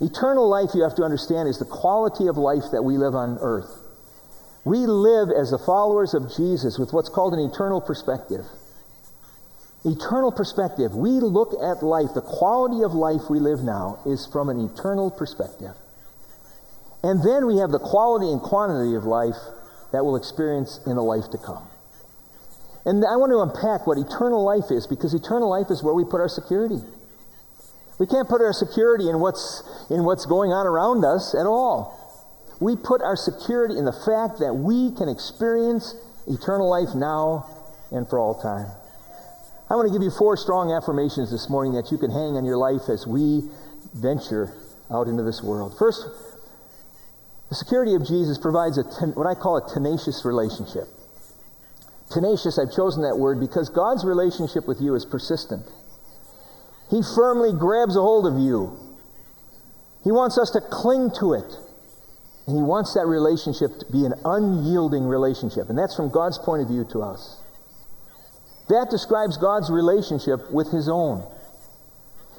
Eternal 0.00 0.48
life, 0.48 0.70
you 0.74 0.82
have 0.82 0.96
to 0.96 1.04
understand, 1.04 1.48
is 1.48 1.58
the 1.58 1.68
quality 1.68 2.26
of 2.26 2.38
life 2.38 2.72
that 2.72 2.82
we 2.82 2.96
live 2.96 3.14
on 3.14 3.36
earth. 3.40 3.68
We 4.64 4.88
live 4.88 5.28
as 5.28 5.50
the 5.50 5.58
followers 5.58 6.14
of 6.14 6.32
Jesus 6.34 6.78
with 6.78 6.92
what's 6.92 7.08
called 7.08 7.34
an 7.34 7.40
eternal 7.40 7.80
perspective. 7.80 8.46
Eternal 9.84 10.30
perspective. 10.30 10.94
We 10.94 11.10
look 11.10 11.54
at 11.54 11.82
life, 11.82 12.12
the 12.14 12.20
quality 12.20 12.82
of 12.84 12.92
life 12.92 13.30
we 13.30 13.40
live 13.40 13.60
now 13.62 13.98
is 14.04 14.26
from 14.26 14.48
an 14.50 14.60
eternal 14.60 15.10
perspective. 15.10 15.74
And 17.02 17.24
then 17.24 17.46
we 17.46 17.58
have 17.58 17.70
the 17.70 17.78
quality 17.78 18.30
and 18.30 18.40
quantity 18.42 18.94
of 18.94 19.04
life 19.04 19.36
that 19.92 20.04
we'll 20.04 20.16
experience 20.16 20.80
in 20.86 20.96
the 20.96 21.02
life 21.02 21.30
to 21.32 21.38
come. 21.38 21.66
And 22.84 23.04
I 23.04 23.16
want 23.16 23.32
to 23.32 23.40
unpack 23.40 23.86
what 23.86 23.96
eternal 23.96 24.44
life 24.44 24.70
is 24.70 24.86
because 24.86 25.14
eternal 25.14 25.48
life 25.48 25.70
is 25.70 25.82
where 25.82 25.94
we 25.94 26.04
put 26.04 26.20
our 26.20 26.28
security. 26.28 26.80
We 27.98 28.06
can't 28.06 28.28
put 28.28 28.40
our 28.40 28.52
security 28.52 29.08
in 29.08 29.20
what's, 29.20 29.62
in 29.90 30.04
what's 30.04 30.24
going 30.24 30.52
on 30.52 30.66
around 30.66 31.04
us 31.04 31.34
at 31.34 31.46
all. 31.46 31.96
We 32.60 32.76
put 32.76 33.00
our 33.00 33.16
security 33.16 33.78
in 33.78 33.84
the 33.84 33.92
fact 33.92 34.40
that 34.40 34.52
we 34.52 34.92
can 34.92 35.08
experience 35.08 35.94
eternal 36.26 36.68
life 36.68 36.94
now 36.94 37.48
and 37.90 38.08
for 38.08 38.18
all 38.18 38.40
time. 38.40 38.66
I 39.70 39.76
want 39.76 39.86
to 39.86 39.92
give 39.92 40.02
you 40.02 40.10
four 40.10 40.36
strong 40.36 40.72
affirmations 40.72 41.30
this 41.30 41.48
morning 41.48 41.74
that 41.74 41.92
you 41.92 41.98
can 41.98 42.10
hang 42.10 42.36
on 42.36 42.44
your 42.44 42.56
life 42.56 42.88
as 42.88 43.06
we 43.06 43.48
venture 43.94 44.52
out 44.90 45.06
into 45.06 45.22
this 45.22 45.42
world. 45.44 45.78
First, 45.78 46.08
the 47.48 47.54
security 47.54 47.94
of 47.94 48.04
Jesus 48.04 48.36
provides 48.36 48.78
a 48.78 48.82
ten, 48.82 49.10
what 49.14 49.28
I 49.28 49.36
call 49.36 49.58
a 49.58 49.72
tenacious 49.72 50.24
relationship. 50.24 50.88
Tenacious, 52.10 52.58
I've 52.58 52.74
chosen 52.74 53.02
that 53.02 53.14
word 53.14 53.38
because 53.38 53.68
God's 53.68 54.04
relationship 54.04 54.66
with 54.66 54.80
you 54.80 54.96
is 54.96 55.06
persistent. 55.06 55.62
He 56.90 57.00
firmly 57.14 57.52
grabs 57.52 57.94
a 57.94 58.00
hold 58.00 58.26
of 58.26 58.42
you. 58.42 58.76
He 60.02 60.10
wants 60.10 60.36
us 60.36 60.50
to 60.50 60.60
cling 60.60 61.12
to 61.20 61.34
it. 61.34 61.46
And 62.48 62.56
He 62.56 62.62
wants 62.62 62.94
that 62.94 63.06
relationship 63.06 63.78
to 63.78 63.86
be 63.92 64.04
an 64.04 64.14
unyielding 64.24 65.04
relationship. 65.04 65.70
And 65.70 65.78
that's 65.78 65.94
from 65.94 66.10
God's 66.10 66.38
point 66.38 66.62
of 66.62 66.68
view 66.68 66.84
to 66.90 67.02
us. 67.02 67.39
That 68.70 68.86
describes 68.88 69.36
God's 69.36 69.68
relationship 69.68 70.50
with 70.50 70.70
His 70.70 70.88
own. 70.88 71.26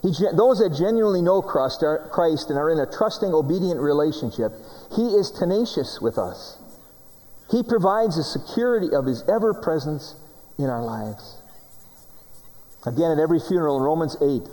He, 0.02 0.16
those 0.34 0.60
that 0.60 0.74
genuinely 0.74 1.22
know 1.22 1.42
Christ, 1.42 1.84
are, 1.84 2.10
Christ 2.10 2.50
and 2.50 2.58
are 2.58 2.72
in 2.72 2.80
a 2.80 2.88
trusting, 2.88 3.34
obedient 3.34 3.80
relationship, 3.80 4.54
He 4.96 5.14
is 5.14 5.30
tenacious 5.30 6.00
with 6.02 6.18
us. 6.18 6.58
He 7.52 7.62
provides 7.62 8.16
the 8.16 8.24
security 8.24 8.96
of 8.96 9.06
His 9.06 9.24
ever 9.28 9.54
presence 9.54 10.16
in 10.58 10.72
our 10.72 10.82
lives. 10.82 11.38
Again, 12.86 13.12
at 13.12 13.20
every 13.20 13.40
funeral 13.40 13.78
in 13.78 13.84
Romans 13.84 14.16
8, 14.22 14.48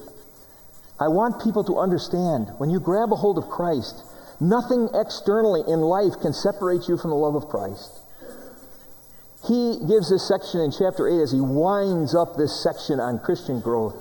I 0.99 1.07
want 1.07 1.41
people 1.43 1.63
to 1.63 1.79
understand 1.79 2.51
when 2.59 2.71
you 2.71 2.81
grab 2.81 3.13
a 3.13 3.17
hold 3.17 3.39
of 3.39 3.49
Christ, 3.49 4.03
nothing 4.41 4.91
externally 4.93 5.63
in 5.69 5.81
life 5.81 6.19
can 6.21 6.33
separate 6.33 6.89
you 6.89 6.99
from 6.99 7.11
the 7.11 7.17
love 7.17 7.37
of 7.37 7.49
Christ 7.49 7.99
he 9.47 9.79
gives 9.87 10.11
this 10.11 10.27
section 10.27 10.61
in 10.61 10.73
chapter 10.73 11.07
8 11.07 11.23
as 11.23 11.33
he 11.33 11.41
winds 11.41 12.15
up 12.15 12.37
this 12.37 12.63
section 12.63 12.99
on 12.99 13.19
Christian 13.21 13.61
growth. 13.61 13.95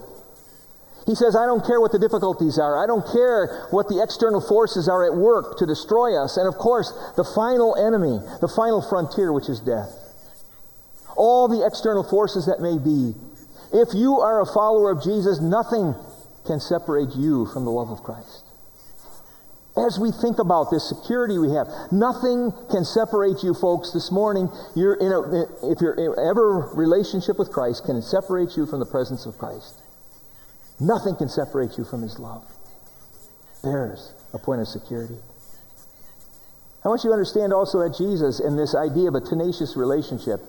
He 1.05 1.15
says, 1.15 1.35
I 1.37 1.45
don't 1.45 1.65
care 1.65 1.79
what 1.79 1.93
the 1.93 1.99
difficulties 1.99 2.59
are. 2.59 2.83
I 2.83 2.85
don't 2.85 3.05
care 3.05 3.67
what 3.71 3.87
the 3.87 4.03
external 4.03 4.41
forces 4.41 4.89
are 4.89 5.05
at 5.05 5.15
work 5.15 5.57
to 5.59 5.65
destroy 5.65 6.21
us. 6.21 6.35
And 6.35 6.47
of 6.47 6.55
course, 6.55 6.91
the 7.15 7.23
final 7.23 7.77
enemy, 7.77 8.19
the 8.41 8.49
final 8.49 8.81
frontier, 8.81 9.31
which 9.31 9.47
is 9.47 9.61
death. 9.61 9.93
All 11.15 11.47
the 11.47 11.65
external 11.65 12.03
forces 12.03 12.45
that 12.47 12.59
may 12.59 12.77
be. 12.77 13.15
If 13.71 13.93
you 13.93 14.19
are 14.19 14.41
a 14.41 14.45
follower 14.45 14.91
of 14.91 15.01
Jesus, 15.01 15.39
nothing 15.39 15.95
can 16.45 16.59
separate 16.59 17.15
you 17.15 17.45
from 17.47 17.63
the 17.63 17.71
love 17.71 17.89
of 17.89 18.03
Christ 18.03 18.46
as 19.77 19.99
we 19.99 20.11
think 20.11 20.39
about 20.39 20.71
this 20.71 20.87
security 20.89 21.37
we 21.37 21.51
have. 21.51 21.67
Nothing 21.91 22.51
can 22.71 22.83
separate 22.83 23.43
you, 23.43 23.53
folks. 23.53 23.91
This 23.91 24.11
morning, 24.11 24.49
you're 24.75 24.95
in 24.95 25.11
a, 25.11 25.71
if 25.71 25.79
you're 25.81 25.95
ever 26.19 26.71
relationship 26.73 27.37
with 27.37 27.51
Christ, 27.51 27.85
can 27.85 28.01
separate 28.01 28.57
you 28.57 28.65
from 28.65 28.79
the 28.79 28.85
presence 28.85 29.25
of 29.25 29.37
Christ. 29.37 29.79
Nothing 30.79 31.15
can 31.15 31.29
separate 31.29 31.77
you 31.77 31.85
from 31.85 32.01
His 32.01 32.19
love. 32.19 32.43
There's 33.63 34.13
a 34.33 34.39
point 34.39 34.61
of 34.61 34.67
security. 34.67 35.17
I 36.83 36.89
want 36.89 37.03
you 37.03 37.09
to 37.09 37.13
understand 37.13 37.53
also 37.53 37.79
that 37.79 37.97
Jesus, 37.97 38.39
and 38.39 38.57
this 38.57 38.75
idea 38.75 39.09
of 39.09 39.15
a 39.15 39.21
tenacious 39.21 39.75
relationship, 39.75 40.41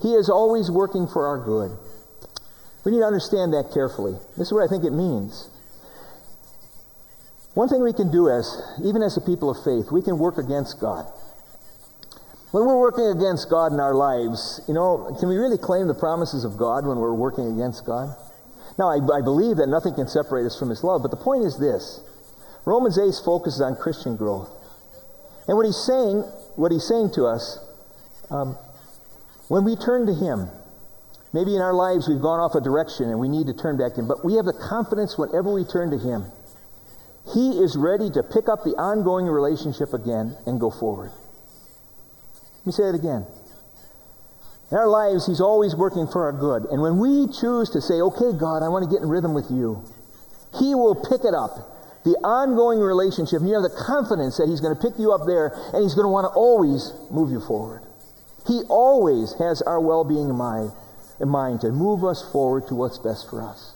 He 0.00 0.14
is 0.14 0.28
always 0.28 0.70
working 0.70 1.06
for 1.06 1.26
our 1.26 1.38
good. 1.38 1.76
We 2.84 2.92
need 2.92 3.00
to 3.00 3.06
understand 3.06 3.52
that 3.52 3.72
carefully. 3.74 4.14
This 4.38 4.48
is 4.48 4.52
what 4.52 4.64
I 4.64 4.68
think 4.68 4.84
it 4.84 4.92
means. 4.92 5.49
One 7.54 7.68
thing 7.68 7.82
we 7.82 7.92
can 7.92 8.10
do 8.12 8.28
as, 8.28 8.46
even 8.84 9.02
as 9.02 9.16
a 9.16 9.20
people 9.20 9.50
of 9.50 9.62
faith, 9.64 9.90
we 9.90 10.02
can 10.02 10.18
work 10.18 10.38
against 10.38 10.80
God. 10.80 11.06
When 12.52 12.66
we're 12.66 12.78
working 12.78 13.06
against 13.06 13.50
God 13.50 13.72
in 13.72 13.80
our 13.80 13.94
lives, 13.94 14.60
you 14.66 14.74
know, 14.74 15.16
can 15.18 15.28
we 15.28 15.36
really 15.36 15.58
claim 15.58 15.86
the 15.86 15.94
promises 15.94 16.44
of 16.44 16.56
God 16.56 16.86
when 16.86 16.98
we're 16.98 17.14
working 17.14 17.52
against 17.52 17.86
God? 17.86 18.14
Now, 18.78 18.90
I, 18.90 18.98
I 19.18 19.20
believe 19.20 19.56
that 19.58 19.68
nothing 19.68 19.94
can 19.94 20.08
separate 20.08 20.46
us 20.46 20.58
from 20.58 20.70
His 20.70 20.82
love, 20.82 21.02
but 21.02 21.10
the 21.10 21.16
point 21.16 21.44
is 21.44 21.58
this 21.58 22.00
Romans 22.64 22.98
8 22.98 23.24
focuses 23.24 23.60
on 23.60 23.76
Christian 23.76 24.16
growth. 24.16 24.50
And 25.48 25.56
what 25.56 25.66
he's 25.66 25.78
saying, 25.78 26.22
what 26.54 26.70
he's 26.70 26.86
saying 26.86 27.10
to 27.14 27.26
us, 27.26 27.58
um, 28.30 28.56
when 29.48 29.64
we 29.64 29.74
turn 29.74 30.06
to 30.06 30.14
Him, 30.14 30.48
maybe 31.32 31.54
in 31.54 31.62
our 31.62 31.74
lives 31.74 32.08
we've 32.08 32.22
gone 32.22 32.38
off 32.38 32.54
a 32.54 32.60
direction 32.60 33.10
and 33.10 33.18
we 33.18 33.28
need 33.28 33.46
to 33.46 33.54
turn 33.54 33.76
back 33.76 33.96
Him, 33.96 34.06
but 34.06 34.24
we 34.24 34.34
have 34.34 34.44
the 34.44 34.54
confidence 34.54 35.18
whenever 35.18 35.52
we 35.52 35.64
turn 35.64 35.90
to 35.90 35.98
Him 35.98 36.30
he 37.34 37.62
is 37.62 37.76
ready 37.76 38.10
to 38.10 38.22
pick 38.22 38.48
up 38.48 38.64
the 38.64 38.74
ongoing 38.78 39.26
relationship 39.26 39.94
again 39.94 40.36
and 40.46 40.58
go 40.58 40.70
forward. 40.70 41.12
Let 42.58 42.66
me 42.66 42.72
say 42.72 42.84
it 42.84 42.94
again. 42.94 43.26
In 44.70 44.76
our 44.76 44.86
lives, 44.88 45.26
He's 45.26 45.40
always 45.40 45.74
working 45.74 46.06
for 46.06 46.24
our 46.26 46.32
good. 46.32 46.70
And 46.70 46.80
when 46.80 46.98
we 46.98 47.26
choose 47.32 47.70
to 47.70 47.80
say, 47.80 47.98
okay, 48.00 48.36
God, 48.38 48.62
I 48.62 48.68
want 48.68 48.84
to 48.86 48.90
get 48.90 49.02
in 49.02 49.08
rhythm 49.08 49.34
with 49.34 49.50
you, 49.50 49.82
He 50.58 50.74
will 50.74 50.94
pick 50.94 51.24
it 51.24 51.34
up. 51.34 52.02
The 52.04 52.16
ongoing 52.24 52.80
relationship, 52.80 53.40
and 53.40 53.48
you 53.48 53.54
have 53.54 53.66
the 53.66 53.76
confidence 53.76 54.38
that 54.38 54.48
He's 54.48 54.60
going 54.60 54.74
to 54.74 54.80
pick 54.80 54.98
you 54.98 55.12
up 55.12 55.26
there 55.26 55.52
and 55.74 55.82
He's 55.82 55.94
going 55.94 56.06
to 56.06 56.14
want 56.14 56.24
to 56.24 56.32
always 56.32 56.94
move 57.10 57.30
you 57.30 57.40
forward. 57.40 57.82
He 58.46 58.62
always 58.70 59.34
has 59.38 59.60
our 59.62 59.80
well 59.80 60.04
being 60.04 60.30
in 60.30 60.36
mind, 60.36 60.72
in 61.20 61.28
mind 61.28 61.60
to 61.62 61.70
move 61.70 62.04
us 62.04 62.24
forward 62.32 62.66
to 62.68 62.74
what's 62.74 62.98
best 62.98 63.28
for 63.28 63.42
us. 63.42 63.74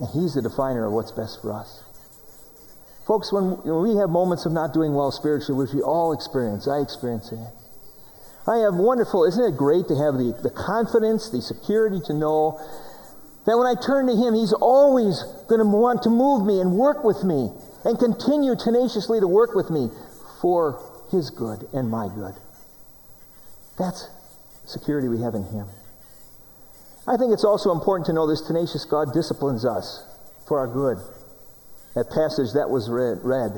And 0.00 0.08
He's 0.10 0.34
the 0.34 0.42
definer 0.42 0.86
of 0.86 0.92
what's 0.92 1.12
best 1.12 1.40
for 1.40 1.54
us. 1.54 1.85
Folks, 3.06 3.32
when, 3.32 3.62
we 3.62 3.94
have 3.96 4.10
moments 4.10 4.46
of 4.46 4.52
not 4.52 4.74
doing 4.74 4.92
well 4.92 5.12
spiritually, 5.12 5.56
which 5.56 5.72
we 5.72 5.80
all 5.80 6.12
experience, 6.12 6.66
I 6.66 6.80
experience 6.80 7.30
it. 7.30 7.38
I 8.48 8.58
have 8.58 8.74
wonderful, 8.74 9.24
isn't 9.24 9.44
it 9.44 9.56
great 9.56 9.86
to 9.88 9.94
have 9.94 10.14
the, 10.14 10.36
the 10.42 10.50
confidence, 10.50 11.30
the 11.30 11.40
security 11.40 12.00
to 12.06 12.12
know 12.12 12.58
that 13.46 13.56
when 13.56 13.66
I 13.66 13.74
turn 13.80 14.08
to 14.08 14.16
Him, 14.16 14.34
He's 14.34 14.52
always 14.52 15.22
going 15.48 15.60
to 15.60 15.66
want 15.66 16.02
to 16.02 16.10
move 16.10 16.44
me 16.44 16.60
and 16.60 16.72
work 16.72 17.04
with 17.04 17.22
me 17.22 17.50
and 17.84 17.96
continue 17.96 18.56
tenaciously 18.56 19.20
to 19.20 19.28
work 19.28 19.54
with 19.54 19.70
me 19.70 19.88
for 20.42 20.82
His 21.12 21.30
good 21.30 21.68
and 21.72 21.88
my 21.88 22.08
good. 22.08 22.34
That's 23.78 24.10
security 24.64 25.06
we 25.06 25.22
have 25.22 25.34
in 25.34 25.44
Him. 25.44 25.68
I 27.06 27.16
think 27.16 27.32
it's 27.32 27.44
also 27.44 27.70
important 27.70 28.06
to 28.06 28.12
know 28.12 28.26
this 28.26 28.42
tenacious 28.42 28.84
God 28.84 29.14
disciplines 29.14 29.64
us 29.64 30.02
for 30.48 30.58
our 30.58 30.66
good. 30.66 30.98
That 31.96 32.12
passage 32.12 32.52
that 32.52 32.68
was 32.68 32.90
read. 32.92 33.24
read. 33.24 33.56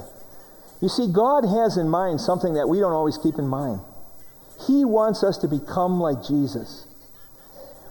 You 0.81 0.89
see, 0.89 1.11
God 1.11 1.43
has 1.43 1.77
in 1.77 1.91
mind 1.91 2.21
something 2.21 2.55
that 2.55 2.69
we 2.69 2.79
don't 2.79 2.95
always 2.95 3.19
keep 3.19 3.35
in 3.35 3.49
mind. 3.49 3.81
He 4.67 4.85
wants 4.85 5.25
us 5.25 5.39
to 5.39 5.49
become 5.49 6.01
like 6.01 6.23
Jesus. 6.23 6.87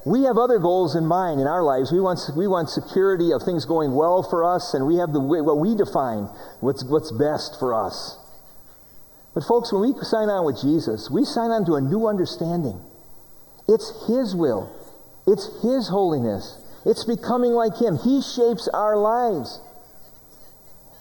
We 0.06 0.24
have 0.24 0.38
other 0.38 0.58
goals 0.58 0.96
in 0.96 1.06
mind 1.06 1.42
in 1.42 1.48
our 1.48 1.64
lives. 1.64 1.92
We 1.92 2.00
want, 2.00 2.20
we 2.38 2.48
want 2.48 2.70
security 2.70 3.34
of 3.34 3.44
things 3.44 3.66
going 3.66 3.94
well 3.94 4.24
for 4.24 4.48
us, 4.48 4.74
and 4.74 4.88
we 4.88 4.96
have 5.04 5.12
the 5.12 5.20
way, 5.20 5.42
what 5.42 5.60
we 5.60 5.76
define 5.76 6.32
what's, 6.62 6.84
what's 6.86 7.12
best 7.12 7.60
for 7.60 7.76
us. 7.76 8.16
But, 9.34 9.44
folks, 9.44 9.74
when 9.74 9.82
we 9.82 9.94
sign 10.02 10.30
on 10.30 10.46
with 10.46 10.62
Jesus, 10.62 11.12
we 11.12 11.26
sign 11.26 11.52
on 11.52 11.66
to 11.66 11.76
a 11.76 11.82
new 11.82 12.08
understanding. 12.08 12.80
It's 13.68 14.08
His 14.08 14.34
will, 14.34 14.72
it's 15.28 15.52
His 15.62 15.90
holiness, 15.90 16.56
it's 16.86 17.04
becoming 17.04 17.52
like 17.52 17.76
Him. 17.76 18.00
He 18.00 18.22
shapes 18.22 18.70
our 18.74 18.96
lives. 18.96 19.60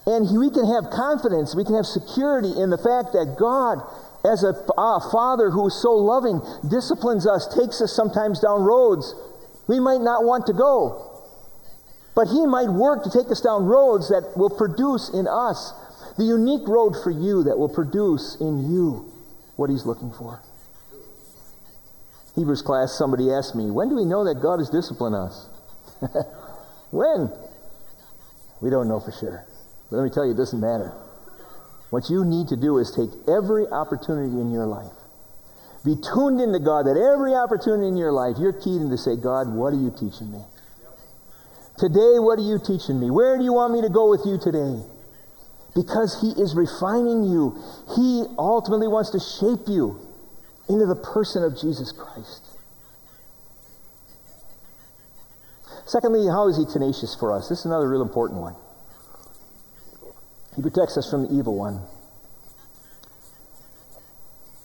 And 0.06 0.30
we 0.38 0.50
can 0.50 0.66
have 0.66 0.90
confidence, 0.90 1.56
we 1.56 1.64
can 1.64 1.74
have 1.74 1.86
security 1.86 2.54
in 2.54 2.70
the 2.70 2.78
fact 2.78 3.12
that 3.12 3.36
God 3.38 3.82
as 4.24 4.42
a, 4.42 4.54
a 4.78 5.00
father 5.10 5.50
who 5.50 5.66
is 5.68 5.80
so 5.80 5.92
loving 5.92 6.40
disciplines 6.68 7.26
us, 7.26 7.46
takes 7.54 7.80
us 7.80 7.94
sometimes 7.94 8.40
down 8.40 8.62
roads 8.62 9.14
we 9.68 9.80
might 9.80 10.00
not 10.00 10.24
want 10.24 10.46
to 10.46 10.52
go. 10.52 11.22
But 12.14 12.28
he 12.28 12.46
might 12.46 12.68
work 12.68 13.04
to 13.04 13.10
take 13.10 13.30
us 13.30 13.40
down 13.40 13.66
roads 13.66 14.08
that 14.08 14.32
will 14.36 14.50
produce 14.50 15.10
in 15.12 15.26
us 15.28 15.72
the 16.16 16.24
unique 16.24 16.66
road 16.66 16.94
for 17.02 17.10
you 17.10 17.44
that 17.44 17.58
will 17.58 17.68
produce 17.68 18.36
in 18.40 18.72
you 18.72 19.12
what 19.56 19.70
he's 19.70 19.84
looking 19.84 20.12
for. 20.12 20.40
Hebrews 22.34 22.62
class, 22.62 22.92
somebody 22.96 23.30
asked 23.32 23.54
me, 23.54 23.70
when 23.70 23.88
do 23.88 23.96
we 23.96 24.04
know 24.04 24.24
that 24.24 24.40
God 24.40 24.60
has 24.60 24.70
disciplined 24.70 25.14
us? 25.14 25.48
when? 26.90 27.32
We 28.60 28.70
don't 28.70 28.88
know 28.88 29.00
for 29.00 29.12
sure. 29.12 29.46
But 29.90 29.96
let 29.98 30.04
me 30.04 30.10
tell 30.10 30.24
you, 30.24 30.32
it 30.32 30.36
doesn't 30.36 30.60
matter. 30.60 30.92
What 31.90 32.10
you 32.10 32.24
need 32.24 32.48
to 32.48 32.56
do 32.56 32.78
is 32.78 32.90
take 32.90 33.10
every 33.28 33.66
opportunity 33.68 34.40
in 34.40 34.50
your 34.50 34.66
life. 34.66 34.92
Be 35.84 35.94
tuned 35.94 36.40
into 36.40 36.58
God 36.58 36.86
that 36.86 36.98
every 36.98 37.34
opportunity 37.34 37.86
in 37.86 37.96
your 37.96 38.10
life, 38.10 38.36
you're 38.38 38.52
keyed 38.52 38.82
in 38.82 38.90
to 38.90 38.98
say, 38.98 39.14
God, 39.14 39.46
what 39.54 39.72
are 39.72 39.78
you 39.78 39.94
teaching 39.94 40.32
me? 40.32 40.42
Today, 41.78 42.18
what 42.18 42.40
are 42.40 42.48
you 42.48 42.58
teaching 42.58 42.98
me? 42.98 43.10
Where 43.10 43.38
do 43.38 43.44
you 43.44 43.52
want 43.52 43.72
me 43.72 43.82
to 43.82 43.88
go 43.88 44.10
with 44.10 44.26
you 44.26 44.36
today? 44.36 44.82
Because 45.76 46.18
He 46.20 46.34
is 46.42 46.56
refining 46.56 47.22
you. 47.22 47.54
He 47.94 48.24
ultimately 48.36 48.88
wants 48.88 49.10
to 49.10 49.20
shape 49.20 49.68
you 49.68 50.00
into 50.68 50.86
the 50.86 50.96
person 50.96 51.44
of 51.44 51.54
Jesus 51.54 51.92
Christ. 51.92 52.42
Secondly, 55.86 56.26
how 56.26 56.48
is 56.48 56.56
He 56.56 56.64
tenacious 56.66 57.14
for 57.14 57.30
us? 57.30 57.48
This 57.48 57.60
is 57.60 57.66
another 57.66 57.88
real 57.88 58.02
important 58.02 58.40
one. 58.40 58.56
He 60.56 60.62
protects 60.62 60.96
us 60.96 61.08
from 61.10 61.28
the 61.28 61.34
evil 61.34 61.54
one. 61.54 61.82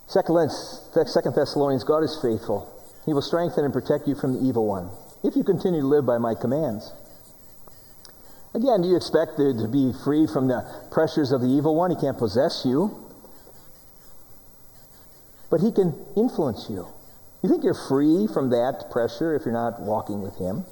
Second 0.08 0.34
Thessalonians, 1.34 1.84
God 1.84 2.02
is 2.02 2.18
faithful. 2.20 2.68
He 3.06 3.12
will 3.12 3.22
strengthen 3.22 3.64
and 3.64 3.72
protect 3.72 4.08
you 4.08 4.14
from 4.14 4.34
the 4.34 4.40
evil 4.40 4.66
one 4.66 4.90
if 5.22 5.36
you 5.36 5.44
continue 5.44 5.80
to 5.80 5.86
live 5.86 6.04
by 6.04 6.18
my 6.18 6.34
commands. 6.34 6.92
Again, 8.54 8.82
do 8.82 8.88
you 8.88 8.96
expect 8.96 9.36
to 9.38 9.68
be 9.68 9.92
free 10.04 10.26
from 10.26 10.48
the 10.48 10.62
pressures 10.90 11.32
of 11.32 11.40
the 11.40 11.46
evil 11.46 11.74
one? 11.74 11.90
He 11.90 11.96
can't 11.96 12.18
possess 12.18 12.62
you, 12.66 12.90
but 15.50 15.60
he 15.60 15.72
can 15.72 15.94
influence 16.16 16.66
you. 16.68 16.86
You 17.42 17.48
think 17.48 17.64
you're 17.64 17.74
free 17.88 18.28
from 18.32 18.50
that 18.50 18.90
pressure 18.90 19.34
if 19.34 19.44
you're 19.44 19.54
not 19.54 19.80
walking 19.80 20.20
with 20.20 20.36
him? 20.36 20.64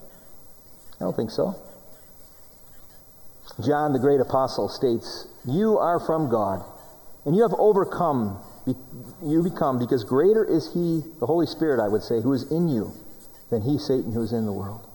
I 1.00 1.04
don't 1.04 1.16
think 1.16 1.30
so. 1.30 1.56
John, 3.58 3.92
the 3.92 3.98
great 3.98 4.20
apostle, 4.20 4.68
states, 4.68 5.26
You 5.46 5.78
are 5.78 6.00
from 6.00 6.30
God, 6.30 6.64
and 7.24 7.34
you 7.34 7.42
have 7.42 7.54
overcome, 7.58 8.38
you 9.22 9.42
become, 9.42 9.78
because 9.78 10.04
greater 10.04 10.44
is 10.44 10.72
He, 10.72 11.02
the 11.18 11.26
Holy 11.26 11.46
Spirit, 11.46 11.82
I 11.82 11.88
would 11.88 12.02
say, 12.02 12.20
who 12.20 12.32
is 12.32 12.50
in 12.50 12.68
you, 12.68 12.92
than 13.50 13.62
He, 13.62 13.78
Satan, 13.78 14.12
who 14.12 14.22
is 14.22 14.32
in 14.32 14.46
the 14.46 14.52
world. 14.52 14.86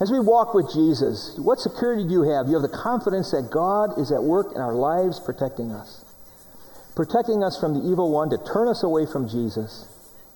As 0.00 0.10
we 0.10 0.18
walk 0.18 0.54
with 0.54 0.72
Jesus, 0.72 1.38
what 1.38 1.58
security 1.58 2.04
do 2.04 2.10
you 2.10 2.22
have? 2.22 2.48
You 2.48 2.54
have 2.54 2.62
the 2.62 2.76
confidence 2.76 3.32
that 3.32 3.50
God 3.52 3.98
is 4.00 4.10
at 4.10 4.22
work 4.22 4.52
in 4.54 4.60
our 4.60 4.72
lives 4.72 5.20
protecting 5.20 5.72
us. 5.72 6.06
Protecting 6.96 7.44
us 7.44 7.60
from 7.60 7.74
the 7.74 7.84
evil 7.84 8.10
one 8.10 8.30
to 8.30 8.38
turn 8.38 8.68
us 8.68 8.82
away 8.82 9.04
from 9.04 9.28
Jesus. 9.28 9.84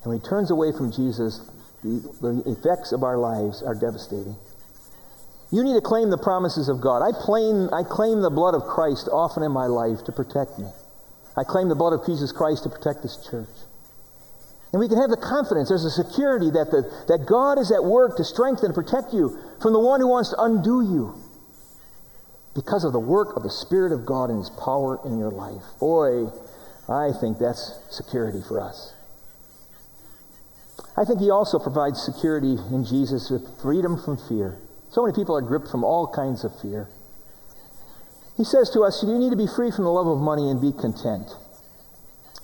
And 0.03 0.13
when 0.13 0.21
he 0.21 0.27
turns 0.29 0.51
away 0.51 0.71
from 0.71 0.93
Jesus, 0.93 1.41
the, 1.83 1.97
the 2.21 2.43
effects 2.45 2.93
of 2.93 3.03
our 3.03 3.17
lives 3.17 3.63
are 3.63 3.75
devastating. 3.75 4.37
You 5.51 5.63
need 5.63 5.75
to 5.75 5.81
claim 5.81 6.11
the 6.11 6.19
promises 6.19 6.69
of 6.69 6.81
God. 6.81 7.03
I 7.03 7.13
claim, 7.13 7.69
I 7.73 7.83
claim 7.83 8.23
the 8.23 8.31
blood 8.31 8.55
of 8.55 8.63
Christ 8.63 9.09
often 9.13 9.43
in 9.43 9.53
my 9.53 9.67
life 9.67 10.05
to 10.05 10.13
protect 10.13 10.59
me. 10.59 10.67
I 11.37 11.45
claim 11.45 11.69
the 11.69 11.75
blood 11.75 11.93
of 11.93 12.07
Jesus 12.07 12.33
Christ 12.33 12.63
to 12.65 12.71
protect 12.71 13.03
this 13.03 13.17
church. 13.29 13.49
And 14.73 14.81
we 14.81 14.89
can 14.89 14.99
have 14.99 15.11
the 15.11 15.17
confidence, 15.17 15.69
there's 15.69 15.85
a 15.85 15.91
security 15.91 16.51
that, 16.51 16.73
the, 16.73 16.83
that 17.07 17.27
God 17.27 17.61
is 17.61 17.71
at 17.71 17.85
work 17.85 18.17
to 18.17 18.25
strengthen 18.25 18.67
and 18.67 18.75
protect 18.75 19.15
you 19.15 19.39
from 19.63 19.73
the 19.73 19.79
one 19.79 20.01
who 20.01 20.09
wants 20.09 20.31
to 20.31 20.43
undo 20.43 20.83
you 20.83 21.15
because 22.57 22.83
of 22.83 22.93
the 22.93 22.99
work 22.99 23.37
of 23.37 23.45
the 23.45 23.51
Spirit 23.51 23.93
of 23.93 24.05
God 24.05 24.31
and 24.31 24.39
His 24.41 24.51
power 24.51 24.99
in 25.05 25.17
your 25.17 25.31
life. 25.31 25.63
Boy, 25.79 26.27
I 26.89 27.11
think 27.21 27.39
that's 27.39 27.79
security 27.91 28.43
for 28.47 28.61
us. 28.61 28.95
I 30.97 31.05
think 31.05 31.21
He 31.21 31.31
also 31.31 31.61
provides 31.61 32.03
security 32.03 32.57
in 32.73 32.85
Jesus 32.85 33.31
with 33.31 33.47
freedom 33.63 33.97
from 34.03 34.17
fear. 34.17 34.59
So 34.95 35.03
many 35.03 35.13
people 35.13 35.37
are 35.37 35.43
gripped 35.43 35.67
from 35.67 35.83
all 35.83 36.07
kinds 36.07 36.45
of 36.45 36.55
fear. 36.63 36.87
He 38.37 38.45
says 38.45 38.71
to 38.71 38.83
us, 38.83 39.03
You 39.03 39.19
need 39.19 39.31
to 39.31 39.37
be 39.37 39.49
free 39.49 39.73
from 39.73 39.83
the 39.83 39.91
love 39.91 40.07
of 40.07 40.23
money 40.23 40.49
and 40.49 40.63
be 40.63 40.71
content. 40.71 41.35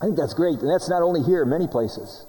I 0.03 0.07
think 0.07 0.17
that's 0.17 0.35
great, 0.35 0.59
and 0.59 0.67
that's 0.67 0.91
not 0.91 1.01
only 1.01 1.23
here, 1.23 1.45
many 1.45 1.69
places. 1.69 2.27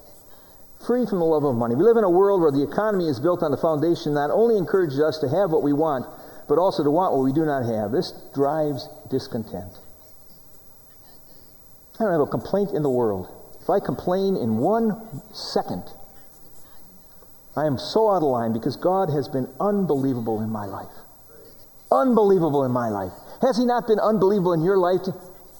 Free 0.86 1.08
from 1.08 1.18
the 1.18 1.26
love 1.26 1.44
of 1.44 1.56
money. 1.56 1.74
We 1.74 1.84
live 1.84 1.98
in 1.98 2.04
a 2.04 2.10
world 2.10 2.40
where 2.40 2.52
the 2.52 2.62
economy 2.62 3.10
is 3.10 3.20
built 3.20 3.42
on 3.42 3.50
the 3.50 3.58
foundation 3.58 4.14
not 4.14 4.30
only 4.30 4.58
encourages 4.58 5.02
us 5.02 5.18
to 5.26 5.30
have 5.30 5.50
what 5.50 5.64
we 5.64 5.74
want, 5.74 6.06
but 6.48 6.60
also 6.60 6.84
to 6.84 6.92
want 6.92 7.18
what 7.18 7.26
we 7.26 7.34
do 7.34 7.42
not 7.44 7.66
have. 7.66 7.92
This 7.92 8.14
drives 8.36 8.90
discontent. 9.10 9.74
I 11.98 12.04
don't 12.06 12.14
have 12.14 12.22
a 12.22 12.30
complaint 12.30 12.78
in 12.78 12.84
the 12.84 12.94
world. 12.94 13.26
If 13.60 13.72
I 13.72 13.80
complain 13.80 14.38
in 14.38 14.58
one 14.58 15.02
second, 15.34 15.90
I 17.56 17.66
am 17.66 17.78
so 17.78 18.10
out 18.10 18.18
of 18.18 18.24
line 18.24 18.54
because 18.54 18.78
God 18.78 19.10
has 19.10 19.28
been 19.28 19.48
unbelievable 19.60 20.42
in 20.42 20.50
my 20.50 20.66
life. 20.66 20.92
Unbelievable 21.92 22.64
in 22.64 22.72
my 22.72 22.88
life. 22.90 23.12
Has 23.42 23.58
He 23.58 23.66
not 23.66 23.88
been 23.88 24.00
unbelievable 24.00 24.54
in 24.54 24.64
your 24.64 24.78
life? 24.78 25.02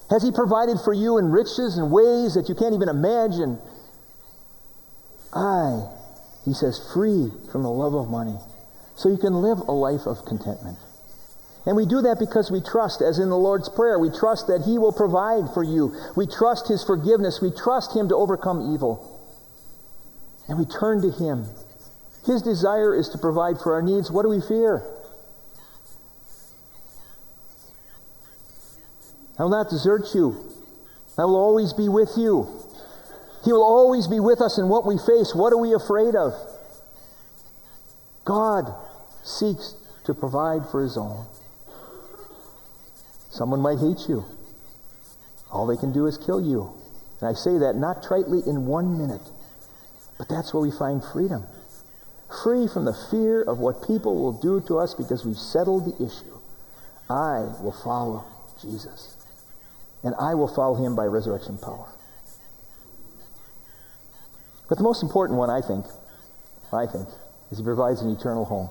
Has 0.10 0.24
He 0.24 0.32
provided 0.32 0.78
for 0.80 0.94
you 0.94 1.18
in 1.18 1.26
riches 1.26 1.78
and 1.78 1.92
ways 1.92 2.36
that 2.36 2.48
you 2.48 2.56
can't 2.56 2.74
even 2.74 2.88
imagine? 2.88 3.60
I, 5.34 5.84
He 6.46 6.54
says, 6.54 6.80
free 6.94 7.30
from 7.52 7.64
the 7.64 7.72
love 7.72 7.94
of 7.94 8.10
money, 8.10 8.38
so 8.96 9.10
you 9.10 9.18
can 9.18 9.42
live 9.42 9.60
a 9.60 9.74
life 9.74 10.06
of 10.06 10.24
contentment. 10.26 10.78
And 11.66 11.76
we 11.76 11.86
do 11.86 12.02
that 12.02 12.18
because 12.18 12.50
we 12.50 12.62
trust, 12.62 13.02
as 13.02 13.20
in 13.20 13.30
the 13.30 13.38
Lord's 13.38 13.70
Prayer, 13.70 14.00
we 14.00 14.10
trust 14.10 14.48
that 14.48 14.64
He 14.66 14.80
will 14.80 14.94
provide 14.94 15.54
for 15.54 15.64
you. 15.64 15.94
We 16.16 16.26
trust 16.26 16.68
His 16.68 16.84
forgiveness. 16.84 17.40
We 17.42 17.52
trust 17.52 17.96
Him 17.96 18.10
to 18.10 18.16
overcome 18.16 18.74
evil. 18.74 19.20
And 20.48 20.58
we 20.58 20.66
turn 20.66 21.02
to 21.04 21.12
Him 21.12 21.46
his 22.26 22.42
desire 22.42 22.96
is 22.96 23.10
to 23.10 23.18
provide 23.18 23.60
for 23.60 23.74
our 23.74 23.82
needs. 23.82 24.12
What 24.12 24.24
do 24.24 24.30
we 24.30 24.42
fear? 24.42 24.84
I 29.40 29.44
will 29.44 29.50
not 29.50 29.70
desert 29.70 30.14
you. 30.14 30.38
I 31.18 31.26
will 31.26 31.36
always 31.36 31.74
be 31.74 31.90
with 31.90 32.12
you. 32.16 32.48
He 33.44 33.52
will 33.52 33.64
always 33.64 34.08
be 34.08 34.20
with 34.20 34.40
us 34.40 34.60
in 34.60 34.70
what 34.70 34.86
we 34.86 34.98
face. 34.98 35.34
What 35.34 35.52
are 35.52 35.58
we 35.58 35.74
afraid 35.74 36.16
of? 36.16 36.34
God 38.24 38.72
seeks 39.24 39.74
to 40.06 40.14
provide 40.14 40.70
for 40.70 40.84
his 40.84 40.96
own. 40.96 41.26
Someone 43.32 43.62
might 43.62 43.80
hate 43.80 44.08
you. 44.08 44.26
All 45.52 45.66
they 45.66 45.78
can 45.78 45.92
do 45.92 46.06
is 46.06 46.18
kill 46.18 46.40
you. 46.40 46.72
And 47.20 47.30
I 47.30 47.34
say 47.34 47.58
that 47.58 47.76
not 47.76 48.04
tritely 48.04 48.46
in 48.48 48.68
one 48.68 48.98
minute, 48.98 49.28
but 50.18 50.30
that's 50.30 50.54
where 50.54 50.62
we 50.62 50.72
find 50.72 51.04
freedom. 51.04 51.46
Free 52.44 52.68
from 52.68 52.86
the 52.86 52.94
fear 53.12 53.44
of 53.44 53.60
what 53.60 53.86
people 53.86 54.16
will 54.16 54.32
do 54.32 54.62
to 54.68 54.80
us 54.80 54.94
because 54.94 55.26
we've 55.26 55.38
settled 55.38 55.86
the 55.86 56.06
issue. 56.06 56.40
I 57.10 57.52
will 57.62 57.76
follow 57.84 58.24
Jesus. 58.62 59.16
And 60.04 60.16
I 60.20 60.34
will 60.34 60.48
follow 60.48 60.76
him 60.76 60.96
by 60.96 61.06
resurrection 61.06 61.58
power. 61.58 61.90
But 64.70 64.78
the 64.78 64.84
most 64.84 65.04
important 65.04 65.38
one, 65.38 65.50
I 65.50 65.60
think, 65.60 65.86
I 66.72 66.86
think, 66.86 67.08
is 67.52 67.58
he 67.58 67.64
provides 67.64 68.02
an 68.02 68.10
eternal 68.10 68.46
home. 68.46 68.70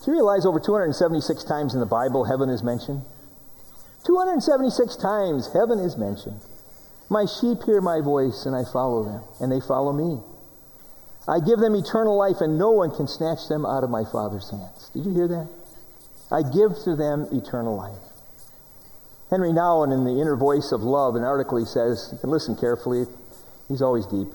Do 0.00 0.10
you 0.10 0.12
realize 0.12 0.46
over 0.46 0.58
276 0.58 1.44
times 1.44 1.74
in 1.74 1.80
the 1.80 1.86
Bible 1.86 2.24
heaven 2.24 2.48
is 2.48 2.62
mentioned? 2.62 3.02
276 4.06 4.96
times 4.96 5.52
heaven 5.52 5.78
is 5.78 5.96
mentioned. 5.96 6.40
My 7.10 7.26
sheep 7.26 7.62
hear 7.64 7.80
my 7.80 8.00
voice, 8.00 8.46
and 8.46 8.56
I 8.56 8.64
follow 8.64 9.04
them, 9.04 9.22
and 9.40 9.52
they 9.52 9.60
follow 9.60 9.92
me. 9.92 10.22
I 11.28 11.40
give 11.40 11.58
them 11.58 11.74
eternal 11.74 12.16
life, 12.16 12.40
and 12.40 12.58
no 12.58 12.70
one 12.70 12.94
can 12.94 13.08
snatch 13.08 13.48
them 13.48 13.66
out 13.66 13.82
of 13.82 13.90
my 13.90 14.04
Father's 14.04 14.50
hands. 14.50 14.90
Did 14.94 15.04
you 15.06 15.12
hear 15.12 15.28
that? 15.28 15.48
I 16.30 16.42
give 16.42 16.78
to 16.84 16.94
them 16.96 17.26
eternal 17.32 17.76
life. 17.76 17.98
Henry 19.30 19.50
Nouwen, 19.50 19.92
in 19.92 20.04
the 20.04 20.20
inner 20.20 20.36
voice 20.36 20.70
of 20.70 20.82
love, 20.82 21.16
an 21.16 21.24
article 21.24 21.58
he 21.58 21.64
says, 21.64 22.14
and 22.22 22.30
listen 22.30 22.54
carefully, 22.56 23.06
he's 23.68 23.82
always 23.82 24.06
deep. 24.06 24.28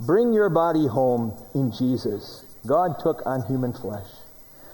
Bring 0.00 0.34
your 0.34 0.50
body 0.50 0.86
home 0.86 1.32
in 1.54 1.72
Jesus. 1.72 2.44
God 2.66 2.98
took 3.00 3.24
on 3.24 3.46
human 3.46 3.72
flesh. 3.72 4.06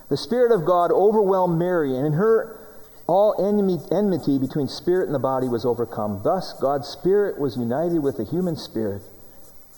The 0.09 0.17
Spirit 0.17 0.51
of 0.51 0.67
God 0.67 0.91
overwhelmed 0.91 1.59
Mary, 1.59 1.97
and 1.97 2.07
in 2.07 2.15
her 2.15 2.59
all 3.07 3.35
enmity 3.39 4.39
between 4.39 4.69
spirit 4.69 5.07
and 5.07 5.15
the 5.15 5.21
body 5.21 5.49
was 5.49 5.65
overcome. 5.65 6.23
Thus, 6.25 6.55
God's 6.61 6.89
Spirit 6.89 7.39
was 7.39 7.57
united 7.57 8.01
with 8.01 8.17
the 8.17 8.25
human 8.25 8.57
spirit, 8.57 9.03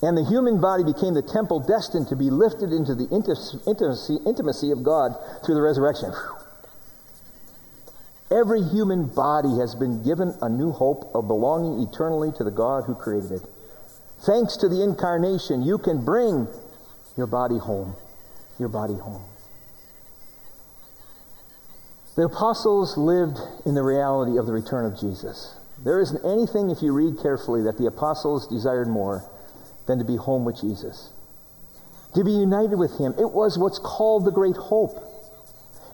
and 0.03 0.17
the 0.17 0.25
human 0.25 0.61
body 0.61 0.85
became 0.85 1.15
the 1.15 1.23
temple 1.23 1.61
destined 1.61 2.09
to 2.09 2.17
be 2.17 2.31
lifted 2.31 2.73
into 2.73 2.95
the 2.95 3.09
intimacy, 3.09 4.19
intimacy 4.27 4.71
of 4.71 4.83
God 4.83 5.15
through 5.45 5.55
the 5.55 5.63
resurrection. 5.63 6.13
Every 8.31 8.63
human 8.63 9.07
body 9.07 9.59
has 9.61 9.75
been 9.75 10.03
given 10.03 10.35
a 10.43 10.49
new 10.49 10.73
hope 10.73 11.11
of 11.15 11.29
belonging 11.29 11.87
eternally 11.87 12.33
to 12.33 12.45
the 12.45 12.51
God 12.51 12.85
who 12.85 12.95
created 12.95 13.33
it. 13.33 13.43
Thanks 14.27 14.57
to 14.59 14.69
the 14.69 14.83
incarnation, 14.83 15.63
you 15.63 15.79
can 15.79 16.05
bring 16.05 16.49
your 17.17 17.27
body 17.27 17.59
home. 17.59 17.95
Your 18.59 18.69
body 18.69 18.95
home. 18.95 19.25
The 22.17 22.25
apostles 22.27 22.97
lived 22.97 23.39
in 23.67 23.75
the 23.75 23.83
reality 23.83 24.39
of 24.39 24.47
the 24.47 24.53
return 24.53 24.87
of 24.87 24.99
Jesus. 24.99 25.57
There 25.83 26.01
isn't 26.01 26.25
anything, 26.25 26.71
if 26.71 26.81
you 26.81 26.93
read 26.93 27.21
carefully, 27.21 27.63
that 27.63 27.77
the 27.77 27.87
apostles 27.87 28.47
desired 28.47 28.89
more 28.89 29.29
than 29.87 29.99
to 29.99 30.05
be 30.05 30.17
home 30.17 30.45
with 30.45 30.61
Jesus, 30.61 31.13
to 32.15 32.25
be 32.25 32.33
united 32.33 32.77
with 32.77 32.99
him. 32.99 33.15
It 33.19 33.31
was 33.31 33.59
what's 33.59 33.79
called 33.79 34.25
the 34.25 34.33
great 34.33 34.57
hope. 34.57 34.97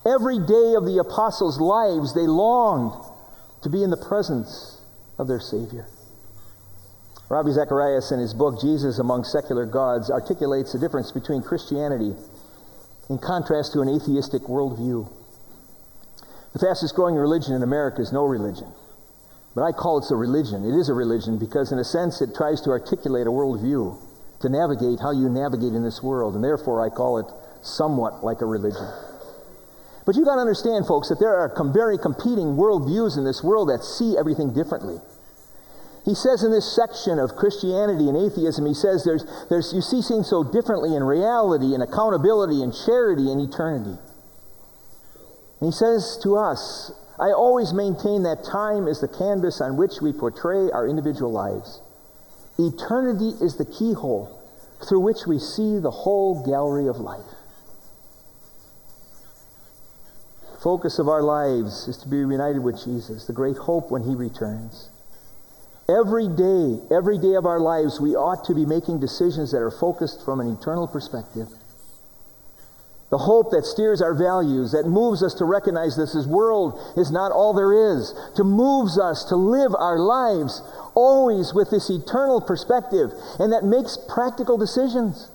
Every 0.07 0.39
day 0.39 0.75
of 0.77 0.85
the 0.87 0.99
apostles' 1.01 1.61
lives, 1.61 2.15
they 2.15 2.27
longed 2.27 2.93
to 3.63 3.69
be 3.69 3.83
in 3.83 3.91
the 3.91 3.97
presence 3.97 4.81
of 5.19 5.29
their 5.29 5.41
Savior. 5.41 5.87
Ravi 7.29 7.53
Zacharias, 7.53 8.11
in 8.11 8.19
his 8.19 8.35
book 8.35 8.61
Jesus 8.61 8.99
Among 8.99 9.23
Secular 9.23 9.65
Gods, 9.65 10.11
articulates 10.11 10.73
the 10.73 10.79
difference 10.79 11.13
between 11.13 11.43
Christianity 11.43 12.17
in 13.09 13.19
contrast 13.19 13.73
to 13.75 13.83
an 13.83 13.89
atheistic 13.89 14.43
worldview. 14.43 15.09
The 16.53 16.59
fastest 16.59 16.95
growing 16.97 17.15
religion 17.15 17.55
in 17.55 17.63
America 17.63 18.01
is 18.01 18.13
no 18.13 18.25
religion. 18.25 18.73
But 19.55 19.63
I 19.65 19.73
call 19.73 19.99
it 19.99 20.11
a 20.11 20.17
religion. 20.17 20.65
It 20.65 20.79
is 20.79 20.89
a 20.89 20.95
religion 20.95 21.39
because, 21.39 21.73
in 21.73 21.79
a 21.79 21.85
sense, 21.85 22.21
it 22.21 22.35
tries 22.35 22.61
to 22.63 22.71
articulate 22.71 23.27
a 23.27 23.31
worldview 23.31 23.99
to 24.41 24.49
navigate 24.49 25.01
how 25.01 25.11
you 25.11 25.29
navigate 25.29 25.75
in 25.75 25.83
this 25.83 26.03
world. 26.03 26.35
And 26.35 26.45
therefore, 26.45 26.85
I 26.85 26.89
call 26.89 27.19
it 27.19 27.27
somewhat 27.63 28.25
like 28.25 28.41
a 28.41 28.47
religion. 28.47 28.89
But 30.07 30.17
you 30.17 30.25
got 30.25 30.37
to 30.37 30.41
understand, 30.41 30.87
folks, 30.87 31.09
that 31.09 31.21
there 31.21 31.37
are 31.37 31.49
com- 31.49 31.73
very 31.73 31.99
competing 31.99 32.57
worldviews 32.57 33.19
in 33.19 33.25
this 33.25 33.43
world 33.43 33.69
that 33.69 33.85
see 33.85 34.17
everything 34.17 34.55
differently. 34.55 34.99
He 36.05 36.15
says 36.15 36.43
in 36.43 36.51
this 36.51 36.65
section 36.75 37.19
of 37.19 37.37
Christianity 37.37 38.09
and 38.09 38.17
atheism, 38.17 38.65
he 38.65 38.73
says 38.73 39.05
there's, 39.05 39.25
there's, 39.51 39.73
you 39.75 39.83
see 39.83 40.01
things 40.01 40.31
so 40.31 40.43
differently 40.43 40.97
in 40.97 41.05
reality 41.05 41.75
and 41.75 41.83
accountability 41.83 42.63
and 42.63 42.73
charity 42.73 43.31
and 43.31 43.41
eternity. 43.41 43.99
And 45.61 45.69
he 45.69 45.73
says 45.73 46.19
to 46.23 46.37
us, 46.37 46.93
I 47.21 47.33
always 47.33 47.75
maintain 47.75 48.23
that 48.23 48.45
time 48.45 48.89
is 48.89 49.03
the 49.03 49.09
canvas 49.09 49.61
on 49.61 49.77
which 49.77 50.01
we 50.01 50.11
portray 50.11 50.71
our 50.71 50.89
individual 50.89 51.31
lives. 51.31 51.83
Eternity 52.59 53.37
is 53.45 53.57
the 53.57 53.67
keyhole 53.67 54.41
through 54.89 55.01
which 55.01 55.27
we 55.27 55.39
see 55.39 55.79
the 55.79 55.91
whole 55.91 56.43
gallery 56.47 56.89
of 56.89 56.97
life. 56.97 57.21
Focus 60.63 60.99
of 60.99 61.09
our 61.09 61.23
lives 61.23 61.89
is 61.89 61.99
to 61.99 62.09
be 62.09 62.17
united 62.17 62.61
with 62.61 62.83
Jesus, 62.83 63.27
the 63.27 63.35
great 63.35 63.57
hope 63.57 63.91
when 63.91 64.03
he 64.03 64.15
returns. 64.15 64.89
Every 65.89 66.29
day, 66.29 66.81
every 66.91 67.19
day 67.19 67.35
of 67.35 67.45
our 67.45 67.61
lives, 67.61 68.01
we 68.01 68.15
ought 68.15 68.45
to 68.45 68.55
be 68.55 68.65
making 68.65 69.01
decisions 69.01 69.53
that 69.53 69.61
are 69.61 69.71
focused 69.71 70.25
from 70.25 70.41
an 70.41 70.49
eternal 70.49 70.87
perspective 70.87 71.49
the 73.11 73.19
hope 73.19 73.51
that 73.51 73.65
steers 73.65 74.01
our 74.01 74.15
values, 74.15 74.71
that 74.71 74.87
moves 74.87 75.23
us 75.23 75.35
to 75.35 75.45
recognize 75.45 75.97
this 75.97 76.15
world 76.27 76.79
is 76.97 77.11
not 77.11 77.33
all 77.33 77.53
there 77.53 77.73
is, 77.73 78.15
to 78.37 78.45
moves 78.45 78.99
us 78.99 79.25
to 79.25 79.37
live 79.37 79.75
our 79.75 79.99
lives 79.99 80.63
always 80.95 81.53
with 81.53 81.71
this 81.71 81.91
eternal 81.91 82.41
perspective, 82.41 83.11
and 83.41 83.53
that 83.53 83.65
makes 83.65 83.99
practical 84.09 84.57
decisions. 84.57 85.29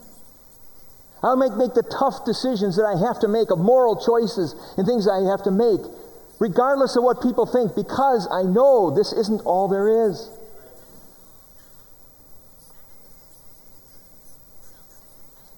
I'll 1.22 1.36
make, 1.36 1.54
make 1.54 1.74
the 1.74 1.84
tough 1.84 2.24
decisions 2.24 2.78
that 2.78 2.86
I 2.86 2.96
have 3.06 3.20
to 3.20 3.28
make 3.28 3.52
of 3.52 3.60
moral 3.60 4.00
choices 4.00 4.56
and 4.78 4.88
things 4.88 5.08
I 5.08 5.30
have 5.30 5.44
to 5.44 5.52
make, 5.52 5.82
regardless 6.40 6.96
of 6.96 7.04
what 7.04 7.22
people 7.22 7.46
think, 7.46 7.76
because 7.76 8.28
I 8.32 8.44
know 8.44 8.96
this 8.96 9.12
isn't 9.12 9.42
all 9.44 9.68
there 9.68 10.08
is. 10.08 10.30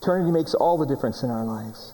Eternity 0.02 0.32
makes 0.32 0.56
all 0.56 0.78
the 0.78 0.86
difference 0.86 1.22
in 1.22 1.30
our 1.30 1.44
lives. 1.44 1.94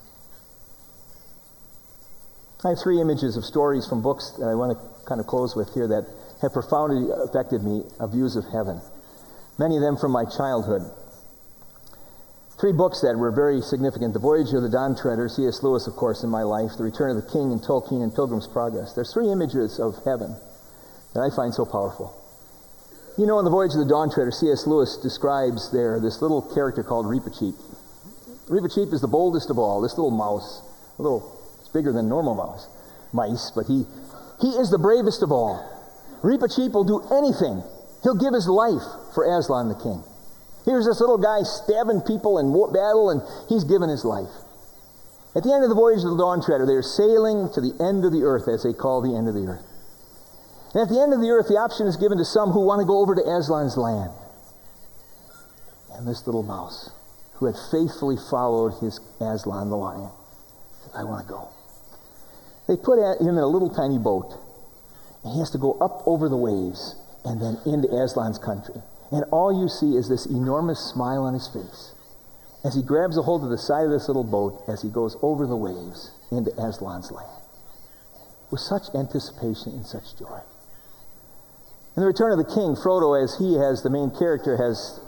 I 2.66 2.70
have 2.70 2.80
three 2.80 3.02
images 3.02 3.36
of 3.36 3.44
stories 3.44 3.86
from 3.86 4.02
books 4.02 4.32
that 4.40 4.48
I 4.48 4.56
want 4.56 4.72
to 4.72 5.06
kind 5.06 5.20
of 5.20 5.28
close 5.28 5.54
with 5.54 5.74
here 5.74 5.88
that 5.88 6.08
have 6.42 6.54
profoundly 6.54 7.12
affected 7.12 7.62
me 7.62 7.84
of 8.00 8.14
views 8.14 8.38
of 8.38 8.46
heaven. 8.46 8.80
Many 9.60 9.76
of 9.76 9.82
them 9.82 9.98
from 9.98 10.12
my 10.12 10.24
childhood. 10.24 10.84
Three 12.60 12.72
books 12.72 13.02
that 13.02 13.18
were 13.18 13.32
very 13.32 13.60
significant 13.60 14.14
The 14.14 14.24
Voyage 14.24 14.54
of 14.54 14.64
the 14.64 14.70
Dawn 14.70 14.96
Treader, 14.96 15.28
C.S. 15.28 15.62
Lewis, 15.62 15.88
of 15.88 15.96
course, 15.96 16.24
in 16.24 16.30
my 16.30 16.44
life, 16.44 16.72
The 16.78 16.86
Return 16.86 17.12
of 17.12 17.20
the 17.20 17.30
King, 17.30 17.52
and 17.52 17.62
Tolkien 17.62 18.02
and 18.02 18.16
Pilgrim's 18.16 18.48
Progress. 18.48 18.94
There's 18.94 19.12
three 19.12 19.30
images 19.30 19.78
of 19.78 20.00
heaven 20.06 20.34
that 21.14 21.20
I 21.20 21.36
find 21.36 21.54
so 21.54 21.66
powerful. 21.66 22.16
You 23.18 23.28
know, 23.28 23.40
in 23.40 23.46
The 23.46 23.52
Voyage 23.52 23.74
of 23.74 23.80
the 23.80 23.92
Dawn 23.92 24.10
Treader, 24.10 24.32
C.S. 24.32 24.66
Lewis 24.66 24.96
describes 24.96 25.70
there 25.72 26.00
this 26.00 26.22
little 26.22 26.42
character 26.42 26.84
called 26.84 27.08
Reepicheep. 27.08 27.60
Reepicheep 28.48 28.94
is 28.94 29.02
the 29.02 29.12
boldest 29.12 29.50
of 29.50 29.60
all, 29.60 29.82
this 29.82 29.98
little 29.98 30.12
mouse, 30.12 30.64
a 30.98 31.02
little 31.02 31.43
bigger 31.74 31.92
than 31.92 32.08
normal 32.08 32.36
mouse, 32.36 32.68
mice, 33.12 33.52
but 33.54 33.66
he, 33.66 33.86
he 34.40 34.50
is 34.56 34.70
the 34.70 34.80
bravest 34.80 35.24
of 35.24 35.32
all. 35.32 35.60
Reepicheep 36.24 36.72
will 36.72 36.86
do 36.86 37.02
anything. 37.12 37.64
He'll 38.04 38.16
give 38.16 38.34
his 38.34 38.48
life 38.48 38.84
for 39.14 39.26
Aslan 39.26 39.70
the 39.70 39.76
king. 39.76 40.04
Here's 40.66 40.86
this 40.86 41.02
little 41.02 41.18
guy 41.18 41.44
stabbing 41.44 42.02
people 42.02 42.40
in 42.40 42.54
battle, 42.72 43.10
and 43.10 43.22
he's 43.50 43.64
given 43.66 43.90
his 43.90 44.06
life. 44.06 44.32
At 45.36 45.44
the 45.44 45.52
end 45.52 45.64
of 45.64 45.70
the 45.70 45.76
voyage 45.76 46.04
of 46.04 46.12
the 46.12 46.18
Dawn 46.18 46.42
Treader, 46.42 46.66
they're 46.66 46.86
sailing 46.86 47.50
to 47.54 47.60
the 47.60 47.76
end 47.84 48.06
of 48.06 48.12
the 48.12 48.24
earth, 48.24 48.48
as 48.48 48.64
they 48.64 48.72
call 48.72 49.02
the 49.02 49.18
end 49.18 49.28
of 49.28 49.34
the 49.34 49.48
earth. 49.48 49.66
And 50.74 50.82
at 50.84 50.90
the 50.90 51.02
end 51.02 51.14
of 51.14 51.22
the 51.22 51.30
earth, 51.30 51.48
the 51.48 51.58
option 51.58 51.88
is 51.88 51.98
given 51.98 52.18
to 52.18 52.26
some 52.26 52.52
who 52.52 52.62
want 52.62 52.80
to 52.82 52.86
go 52.86 53.00
over 53.00 53.16
to 53.16 53.22
Aslan's 53.22 53.78
land. 53.78 54.12
And 55.94 56.08
this 56.08 56.26
little 56.26 56.44
mouse, 56.44 56.92
who 57.36 57.46
had 57.46 57.56
faithfully 57.72 58.18
followed 58.30 58.80
his 58.80 59.00
Aslan 59.20 59.70
the 59.70 59.78
lion, 59.78 60.10
said, 60.82 60.92
I 60.96 61.04
want 61.04 61.26
to 61.26 61.30
go. 61.32 61.50
They 62.74 62.78
put 62.78 62.98
him 62.98 63.28
in 63.30 63.38
a 63.38 63.46
little 63.46 63.70
tiny 63.70 64.00
boat, 64.00 64.34
and 65.24 65.34
he 65.34 65.40
has 65.40 65.52
to 65.52 65.60
go 65.60 65.74
up 65.74 66.02
over 66.08 66.28
the 66.28 66.36
waves 66.36 66.96
and 67.24 67.40
then 67.40 67.60
into 67.68 67.88
Aslan's 67.90 68.40
country. 68.40 68.82
And 69.12 69.26
all 69.26 69.54
you 69.54 69.70
see 69.70 69.96
is 69.96 70.10
this 70.10 70.26
enormous 70.26 70.80
smile 70.80 71.22
on 71.22 71.36
his 71.36 71.48
face 71.48 71.94
as 72.66 72.74
he 72.74 72.82
grabs 72.82 73.16
a 73.16 73.22
hold 73.22 73.44
of 73.44 73.52
the 73.52 73.60
side 73.60 73.86
of 73.86 73.92
this 73.92 74.08
little 74.08 74.24
boat 74.24 74.64
as 74.68 74.82
he 74.82 74.90
goes 74.90 75.16
over 75.22 75.46
the 75.46 75.56
waves 75.56 76.10
into 76.32 76.50
Aslan's 76.60 77.12
land 77.12 77.44
with 78.50 78.60
such 78.60 78.90
anticipation 78.96 79.74
and 79.74 79.86
such 79.86 80.18
joy. 80.18 80.40
In 81.96 82.02
the 82.02 82.08
return 82.08 82.32
of 82.32 82.40
the 82.40 82.56
king, 82.56 82.74
Frodo, 82.74 83.14
as 83.14 83.38
he 83.38 83.54
has 83.54 83.84
the 83.84 83.92
main 83.92 84.10
character, 84.10 84.58
has 84.58 85.00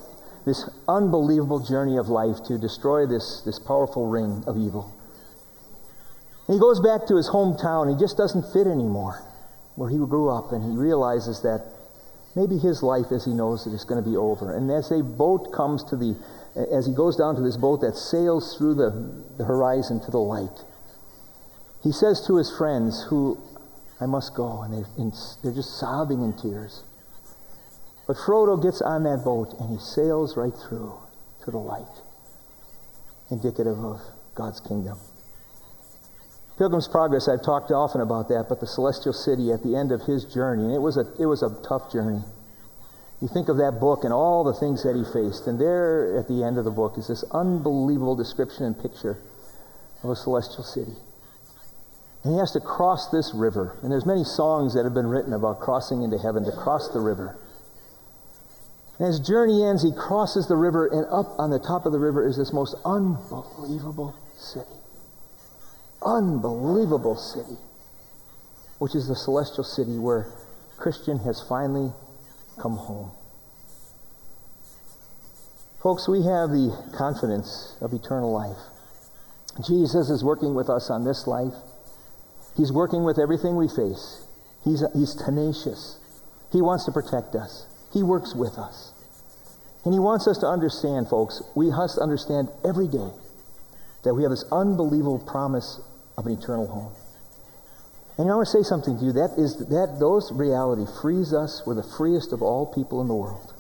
this 0.46 0.70
unbelievable 0.88 1.66
journey 1.66 1.98
of 1.98 2.10
life 2.10 2.44
to 2.46 2.60
destroy 2.60 3.08
this, 3.08 3.42
this 3.42 3.58
powerful 3.58 4.06
ring 4.06 4.44
of 4.46 4.56
evil. 4.56 4.95
And 6.48 6.54
he 6.56 6.60
goes 6.60 6.80
back 6.80 7.08
to 7.08 7.16
his 7.18 7.30
hometown. 7.30 7.90
He 7.92 8.00
just 8.00 8.18
doesn't 8.18 8.52
fit 8.54 8.68
anymore. 8.68 9.24
where 9.76 9.90
he 9.90 9.98
grew 9.98 10.30
up 10.30 10.52
and 10.52 10.64
he 10.64 10.78
realizes 10.78 11.42
that 11.42 11.66
maybe 12.36 12.58
his 12.58 12.82
life 12.82 13.12
as 13.12 13.26
he 13.26 13.32
knows 13.34 13.68
it 13.68 13.74
is 13.74 13.84
going 13.84 14.02
to 14.02 14.10
be 14.10 14.16
over. 14.16 14.56
And 14.56 14.72
as 14.72 14.92
a 14.92 15.04
boat 15.04 15.52
comes 15.54 15.84
to 15.86 15.96
the, 15.96 16.16
as 16.72 16.86
he 16.86 16.94
goes 16.94 17.16
down 17.16 17.36
to 17.36 17.42
this 17.42 17.58
boat 17.58 17.82
that 17.82 17.96
sails 17.96 18.58
through 18.58 18.76
the, 18.76 19.24
the 19.38 19.46
horizon 19.46 20.00
to 20.02 20.12
the 20.12 20.20
light, 20.20 20.64
he 21.84 21.92
says 21.92 22.26
to 22.28 22.38
his 22.38 22.56
friends, 22.58 23.06
who 23.10 23.38
I 24.00 24.06
must 24.06 24.34
go, 24.34 24.62
and 24.64 24.74
they're, 24.74 25.12
they're 25.44 25.54
just 25.54 25.80
sobbing 25.80 26.24
in 26.24 26.34
tears. 26.34 26.84
But 28.08 28.18
Frodo 28.18 28.62
gets 28.62 28.82
on 28.82 29.04
that 29.04 29.24
boat 29.24 29.54
and 29.60 29.70
he 29.70 29.80
sails 29.84 30.38
right 30.38 30.54
through 30.68 30.94
to 31.44 31.52
the 31.52 31.58
light, 31.58 31.86
indicative 33.30 33.78
of 33.84 34.00
God's 34.36 34.60
kingdom. 34.60 34.98
Pilgrim's 36.58 36.88
Progress, 36.88 37.28
I've 37.28 37.44
talked 37.44 37.72
often 37.72 38.00
about 38.00 38.30
that, 38.30 38.46
but 38.48 38.62
the 38.62 38.68
celestial 38.68 39.12
city 39.12 39.52
at 39.52 39.62
the 39.62 39.76
end 39.76 39.92
of 39.92 40.04
his 40.04 40.24
journey, 40.24 40.64
and 40.64 40.74
it 40.74 40.80
was 40.80 40.96
a, 40.96 41.04
it 41.20 41.26
was 41.26 41.44
a 41.44 41.50
tough 41.68 41.92
journey. 41.92 42.22
You 43.22 43.28
think 43.28 43.50
of 43.50 43.58
that 43.58 43.80
book 43.80 44.04
and 44.04 44.14
all 44.14 44.44
the 44.44 44.54
things 44.54 44.84
that 44.84 44.96
he 44.96 45.04
faced, 45.04 45.48
and 45.48 45.60
there 45.60 46.18
at 46.18 46.28
the 46.28 46.44
end 46.44 46.58
of 46.58 46.64
the 46.64 46.72
book 46.72 46.98
is 46.98 47.08
this 47.08 47.24
unbelievable 47.32 48.16
description 48.16 48.64
and 48.64 48.80
picture 48.80 49.18
of 50.04 50.10
a 50.10 50.16
celestial 50.16 50.64
city. 50.64 50.96
And 52.24 52.34
he 52.34 52.40
has 52.40 52.52
to 52.54 52.60
cross 52.60 53.10
this 53.10 53.34
river. 53.36 53.78
And 53.84 53.92
there's 53.92 54.06
many 54.06 54.24
songs 54.24 54.74
that 54.76 54.84
have 54.84 54.94
been 54.94 55.08
written 55.08 55.34
about 55.34 55.60
crossing 55.60 56.04
into 56.04 56.18
heaven 56.18 56.44
to 56.46 56.52
cross 56.52 56.90
the 56.90 57.00
river. 57.00 57.38
And 58.98 59.08
as 59.08 59.20
journey 59.20 59.64
ends, 59.64 59.84
he 59.84 59.92
crosses 59.92 60.48
the 60.48 60.56
river, 60.56 60.88
and 60.88 61.06
up 61.08 61.38
on 61.38 61.50
the 61.50 61.60
top 61.60 61.86
of 61.86 61.92
the 61.92 62.00
river 62.00 62.26
is 62.26 62.38
this 62.38 62.54
most 62.54 62.76
unbelievable 62.86 64.16
city. 64.38 64.72
Unbelievable 66.06 67.16
city, 67.16 67.58
which 68.78 68.94
is 68.94 69.08
the 69.08 69.16
celestial 69.16 69.64
city 69.64 69.98
where 69.98 70.32
Christian 70.78 71.18
has 71.20 71.42
finally 71.42 71.92
come 72.62 72.78
home. 72.78 73.12
Folks, 75.82 76.08
we 76.08 76.18
have 76.24 76.50
the 76.50 76.92
confidence 76.98 77.76
of 77.82 77.94
eternal 77.94 78.32
life. 78.32 78.58
Jesus 79.66 80.10
is 80.10 80.24
working 80.24 80.54
with 80.54 80.70
us 80.70 80.90
on 80.90 81.04
this 81.04 81.28
life. 81.28 81.54
He's 82.58 82.72
working 82.72 83.04
with 83.04 83.20
everything 83.20 83.56
we 83.56 83.68
face. 83.68 84.24
He's, 84.64 84.84
he's 84.94 85.16
tenacious. 85.16 86.00
He 86.52 86.62
wants 86.62 86.86
to 86.86 86.92
protect 86.92 87.36
us. 87.36 87.68
He 87.94 88.04
works 88.04 88.36
with 88.36 88.58
us. 88.58 88.92
And 89.86 89.94
He 89.94 90.00
wants 90.00 90.28
us 90.28 90.38
to 90.40 90.48
understand, 90.48 91.08
folks, 91.08 91.42
we 91.56 91.70
must 91.70 92.00
understand 92.00 92.50
every 92.68 92.88
day 92.88 93.12
that 94.04 94.14
we 94.14 94.24
have 94.24 94.32
this 94.32 94.46
unbelievable 94.52 95.20
promise 95.20 95.80
of 96.18 96.26
an 96.26 96.34
eternal 96.34 96.68
home. 96.68 96.94
And 98.18 98.32
I 98.32 98.36
want 98.36 98.48
to 98.48 98.52
say 98.52 98.64
something 98.64 98.98
to 98.98 99.06
you. 99.06 99.12
That 99.12 99.36
is 99.38 99.58
that 99.58 99.98
those 100.00 100.32
reality 100.32 100.86
frees 101.02 101.34
us. 101.34 101.64
We're 101.66 101.76
the 101.76 101.84
freest 101.98 102.32
of 102.32 102.42
all 102.42 102.72
people 102.74 103.02
in 103.02 103.08
the 103.08 103.16
world. 103.16 103.54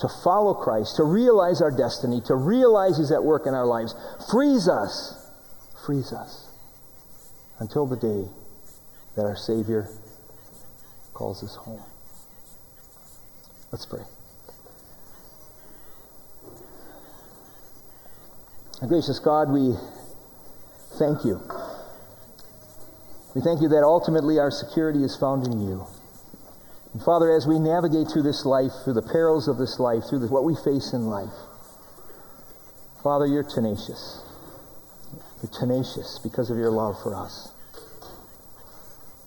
To 0.00 0.08
follow 0.22 0.54
Christ, 0.54 0.96
to 0.96 1.04
realize 1.04 1.60
our 1.60 1.70
destiny, 1.70 2.20
to 2.26 2.34
realize 2.34 2.98
He's 2.98 3.10
at 3.10 3.24
work 3.24 3.46
in 3.46 3.54
our 3.54 3.66
lives, 3.66 3.94
frees 4.30 4.68
us. 4.68 5.14
Frees 5.84 6.12
us 6.12 6.48
until 7.58 7.86
the 7.86 7.96
day 7.96 8.28
that 9.16 9.22
our 9.22 9.36
Savior 9.36 9.88
calls 11.14 11.42
us 11.42 11.56
home. 11.56 11.82
Let's 13.72 13.86
pray. 13.86 14.02
Gracious 18.86 19.18
God, 19.18 19.50
we 19.50 19.74
thank 20.98 21.24
you. 21.24 21.40
We 23.34 23.42
thank 23.42 23.60
you 23.60 23.68
that 23.68 23.84
ultimately 23.84 24.38
our 24.38 24.50
security 24.50 25.04
is 25.04 25.16
found 25.16 25.46
in 25.46 25.60
you. 25.60 25.86
And 26.94 27.02
Father, 27.02 27.30
as 27.30 27.46
we 27.46 27.58
navigate 27.58 28.08
through 28.08 28.22
this 28.22 28.46
life, 28.46 28.72
through 28.84 28.94
the 28.94 29.02
perils 29.02 29.48
of 29.48 29.58
this 29.58 29.78
life, 29.78 30.04
through 30.08 30.26
what 30.28 30.44
we 30.44 30.56
face 30.56 30.94
in 30.94 31.08
life, 31.08 31.36
Father, 33.02 33.26
you're 33.26 33.44
tenacious. 33.44 34.22
You're 35.42 35.52
tenacious 35.52 36.18
because 36.22 36.50
of 36.50 36.56
your 36.56 36.70
love 36.70 36.96
for 37.02 37.14
us. 37.14 37.52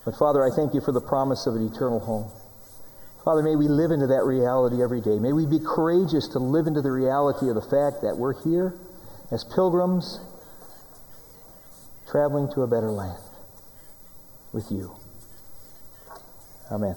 But 0.05 0.15
Father, 0.17 0.43
I 0.43 0.49
thank 0.55 0.73
you 0.73 0.81
for 0.81 0.91
the 0.91 1.01
promise 1.01 1.45
of 1.45 1.55
an 1.55 1.65
eternal 1.65 1.99
home. 1.99 2.31
Father, 3.23 3.43
may 3.43 3.55
we 3.55 3.67
live 3.67 3.91
into 3.91 4.07
that 4.07 4.23
reality 4.25 4.81
every 4.81 5.01
day. 5.01 5.19
May 5.19 5.33
we 5.33 5.45
be 5.45 5.59
courageous 5.59 6.27
to 6.29 6.39
live 6.39 6.65
into 6.65 6.81
the 6.81 6.91
reality 6.91 7.47
of 7.47 7.53
the 7.53 7.61
fact 7.61 8.01
that 8.01 8.17
we're 8.17 8.41
here 8.41 8.73
as 9.29 9.43
pilgrims 9.43 10.19
traveling 12.09 12.51
to 12.53 12.63
a 12.63 12.67
better 12.67 12.89
land 12.89 13.21
with 14.51 14.71
you. 14.71 14.95
Amen. 16.71 16.95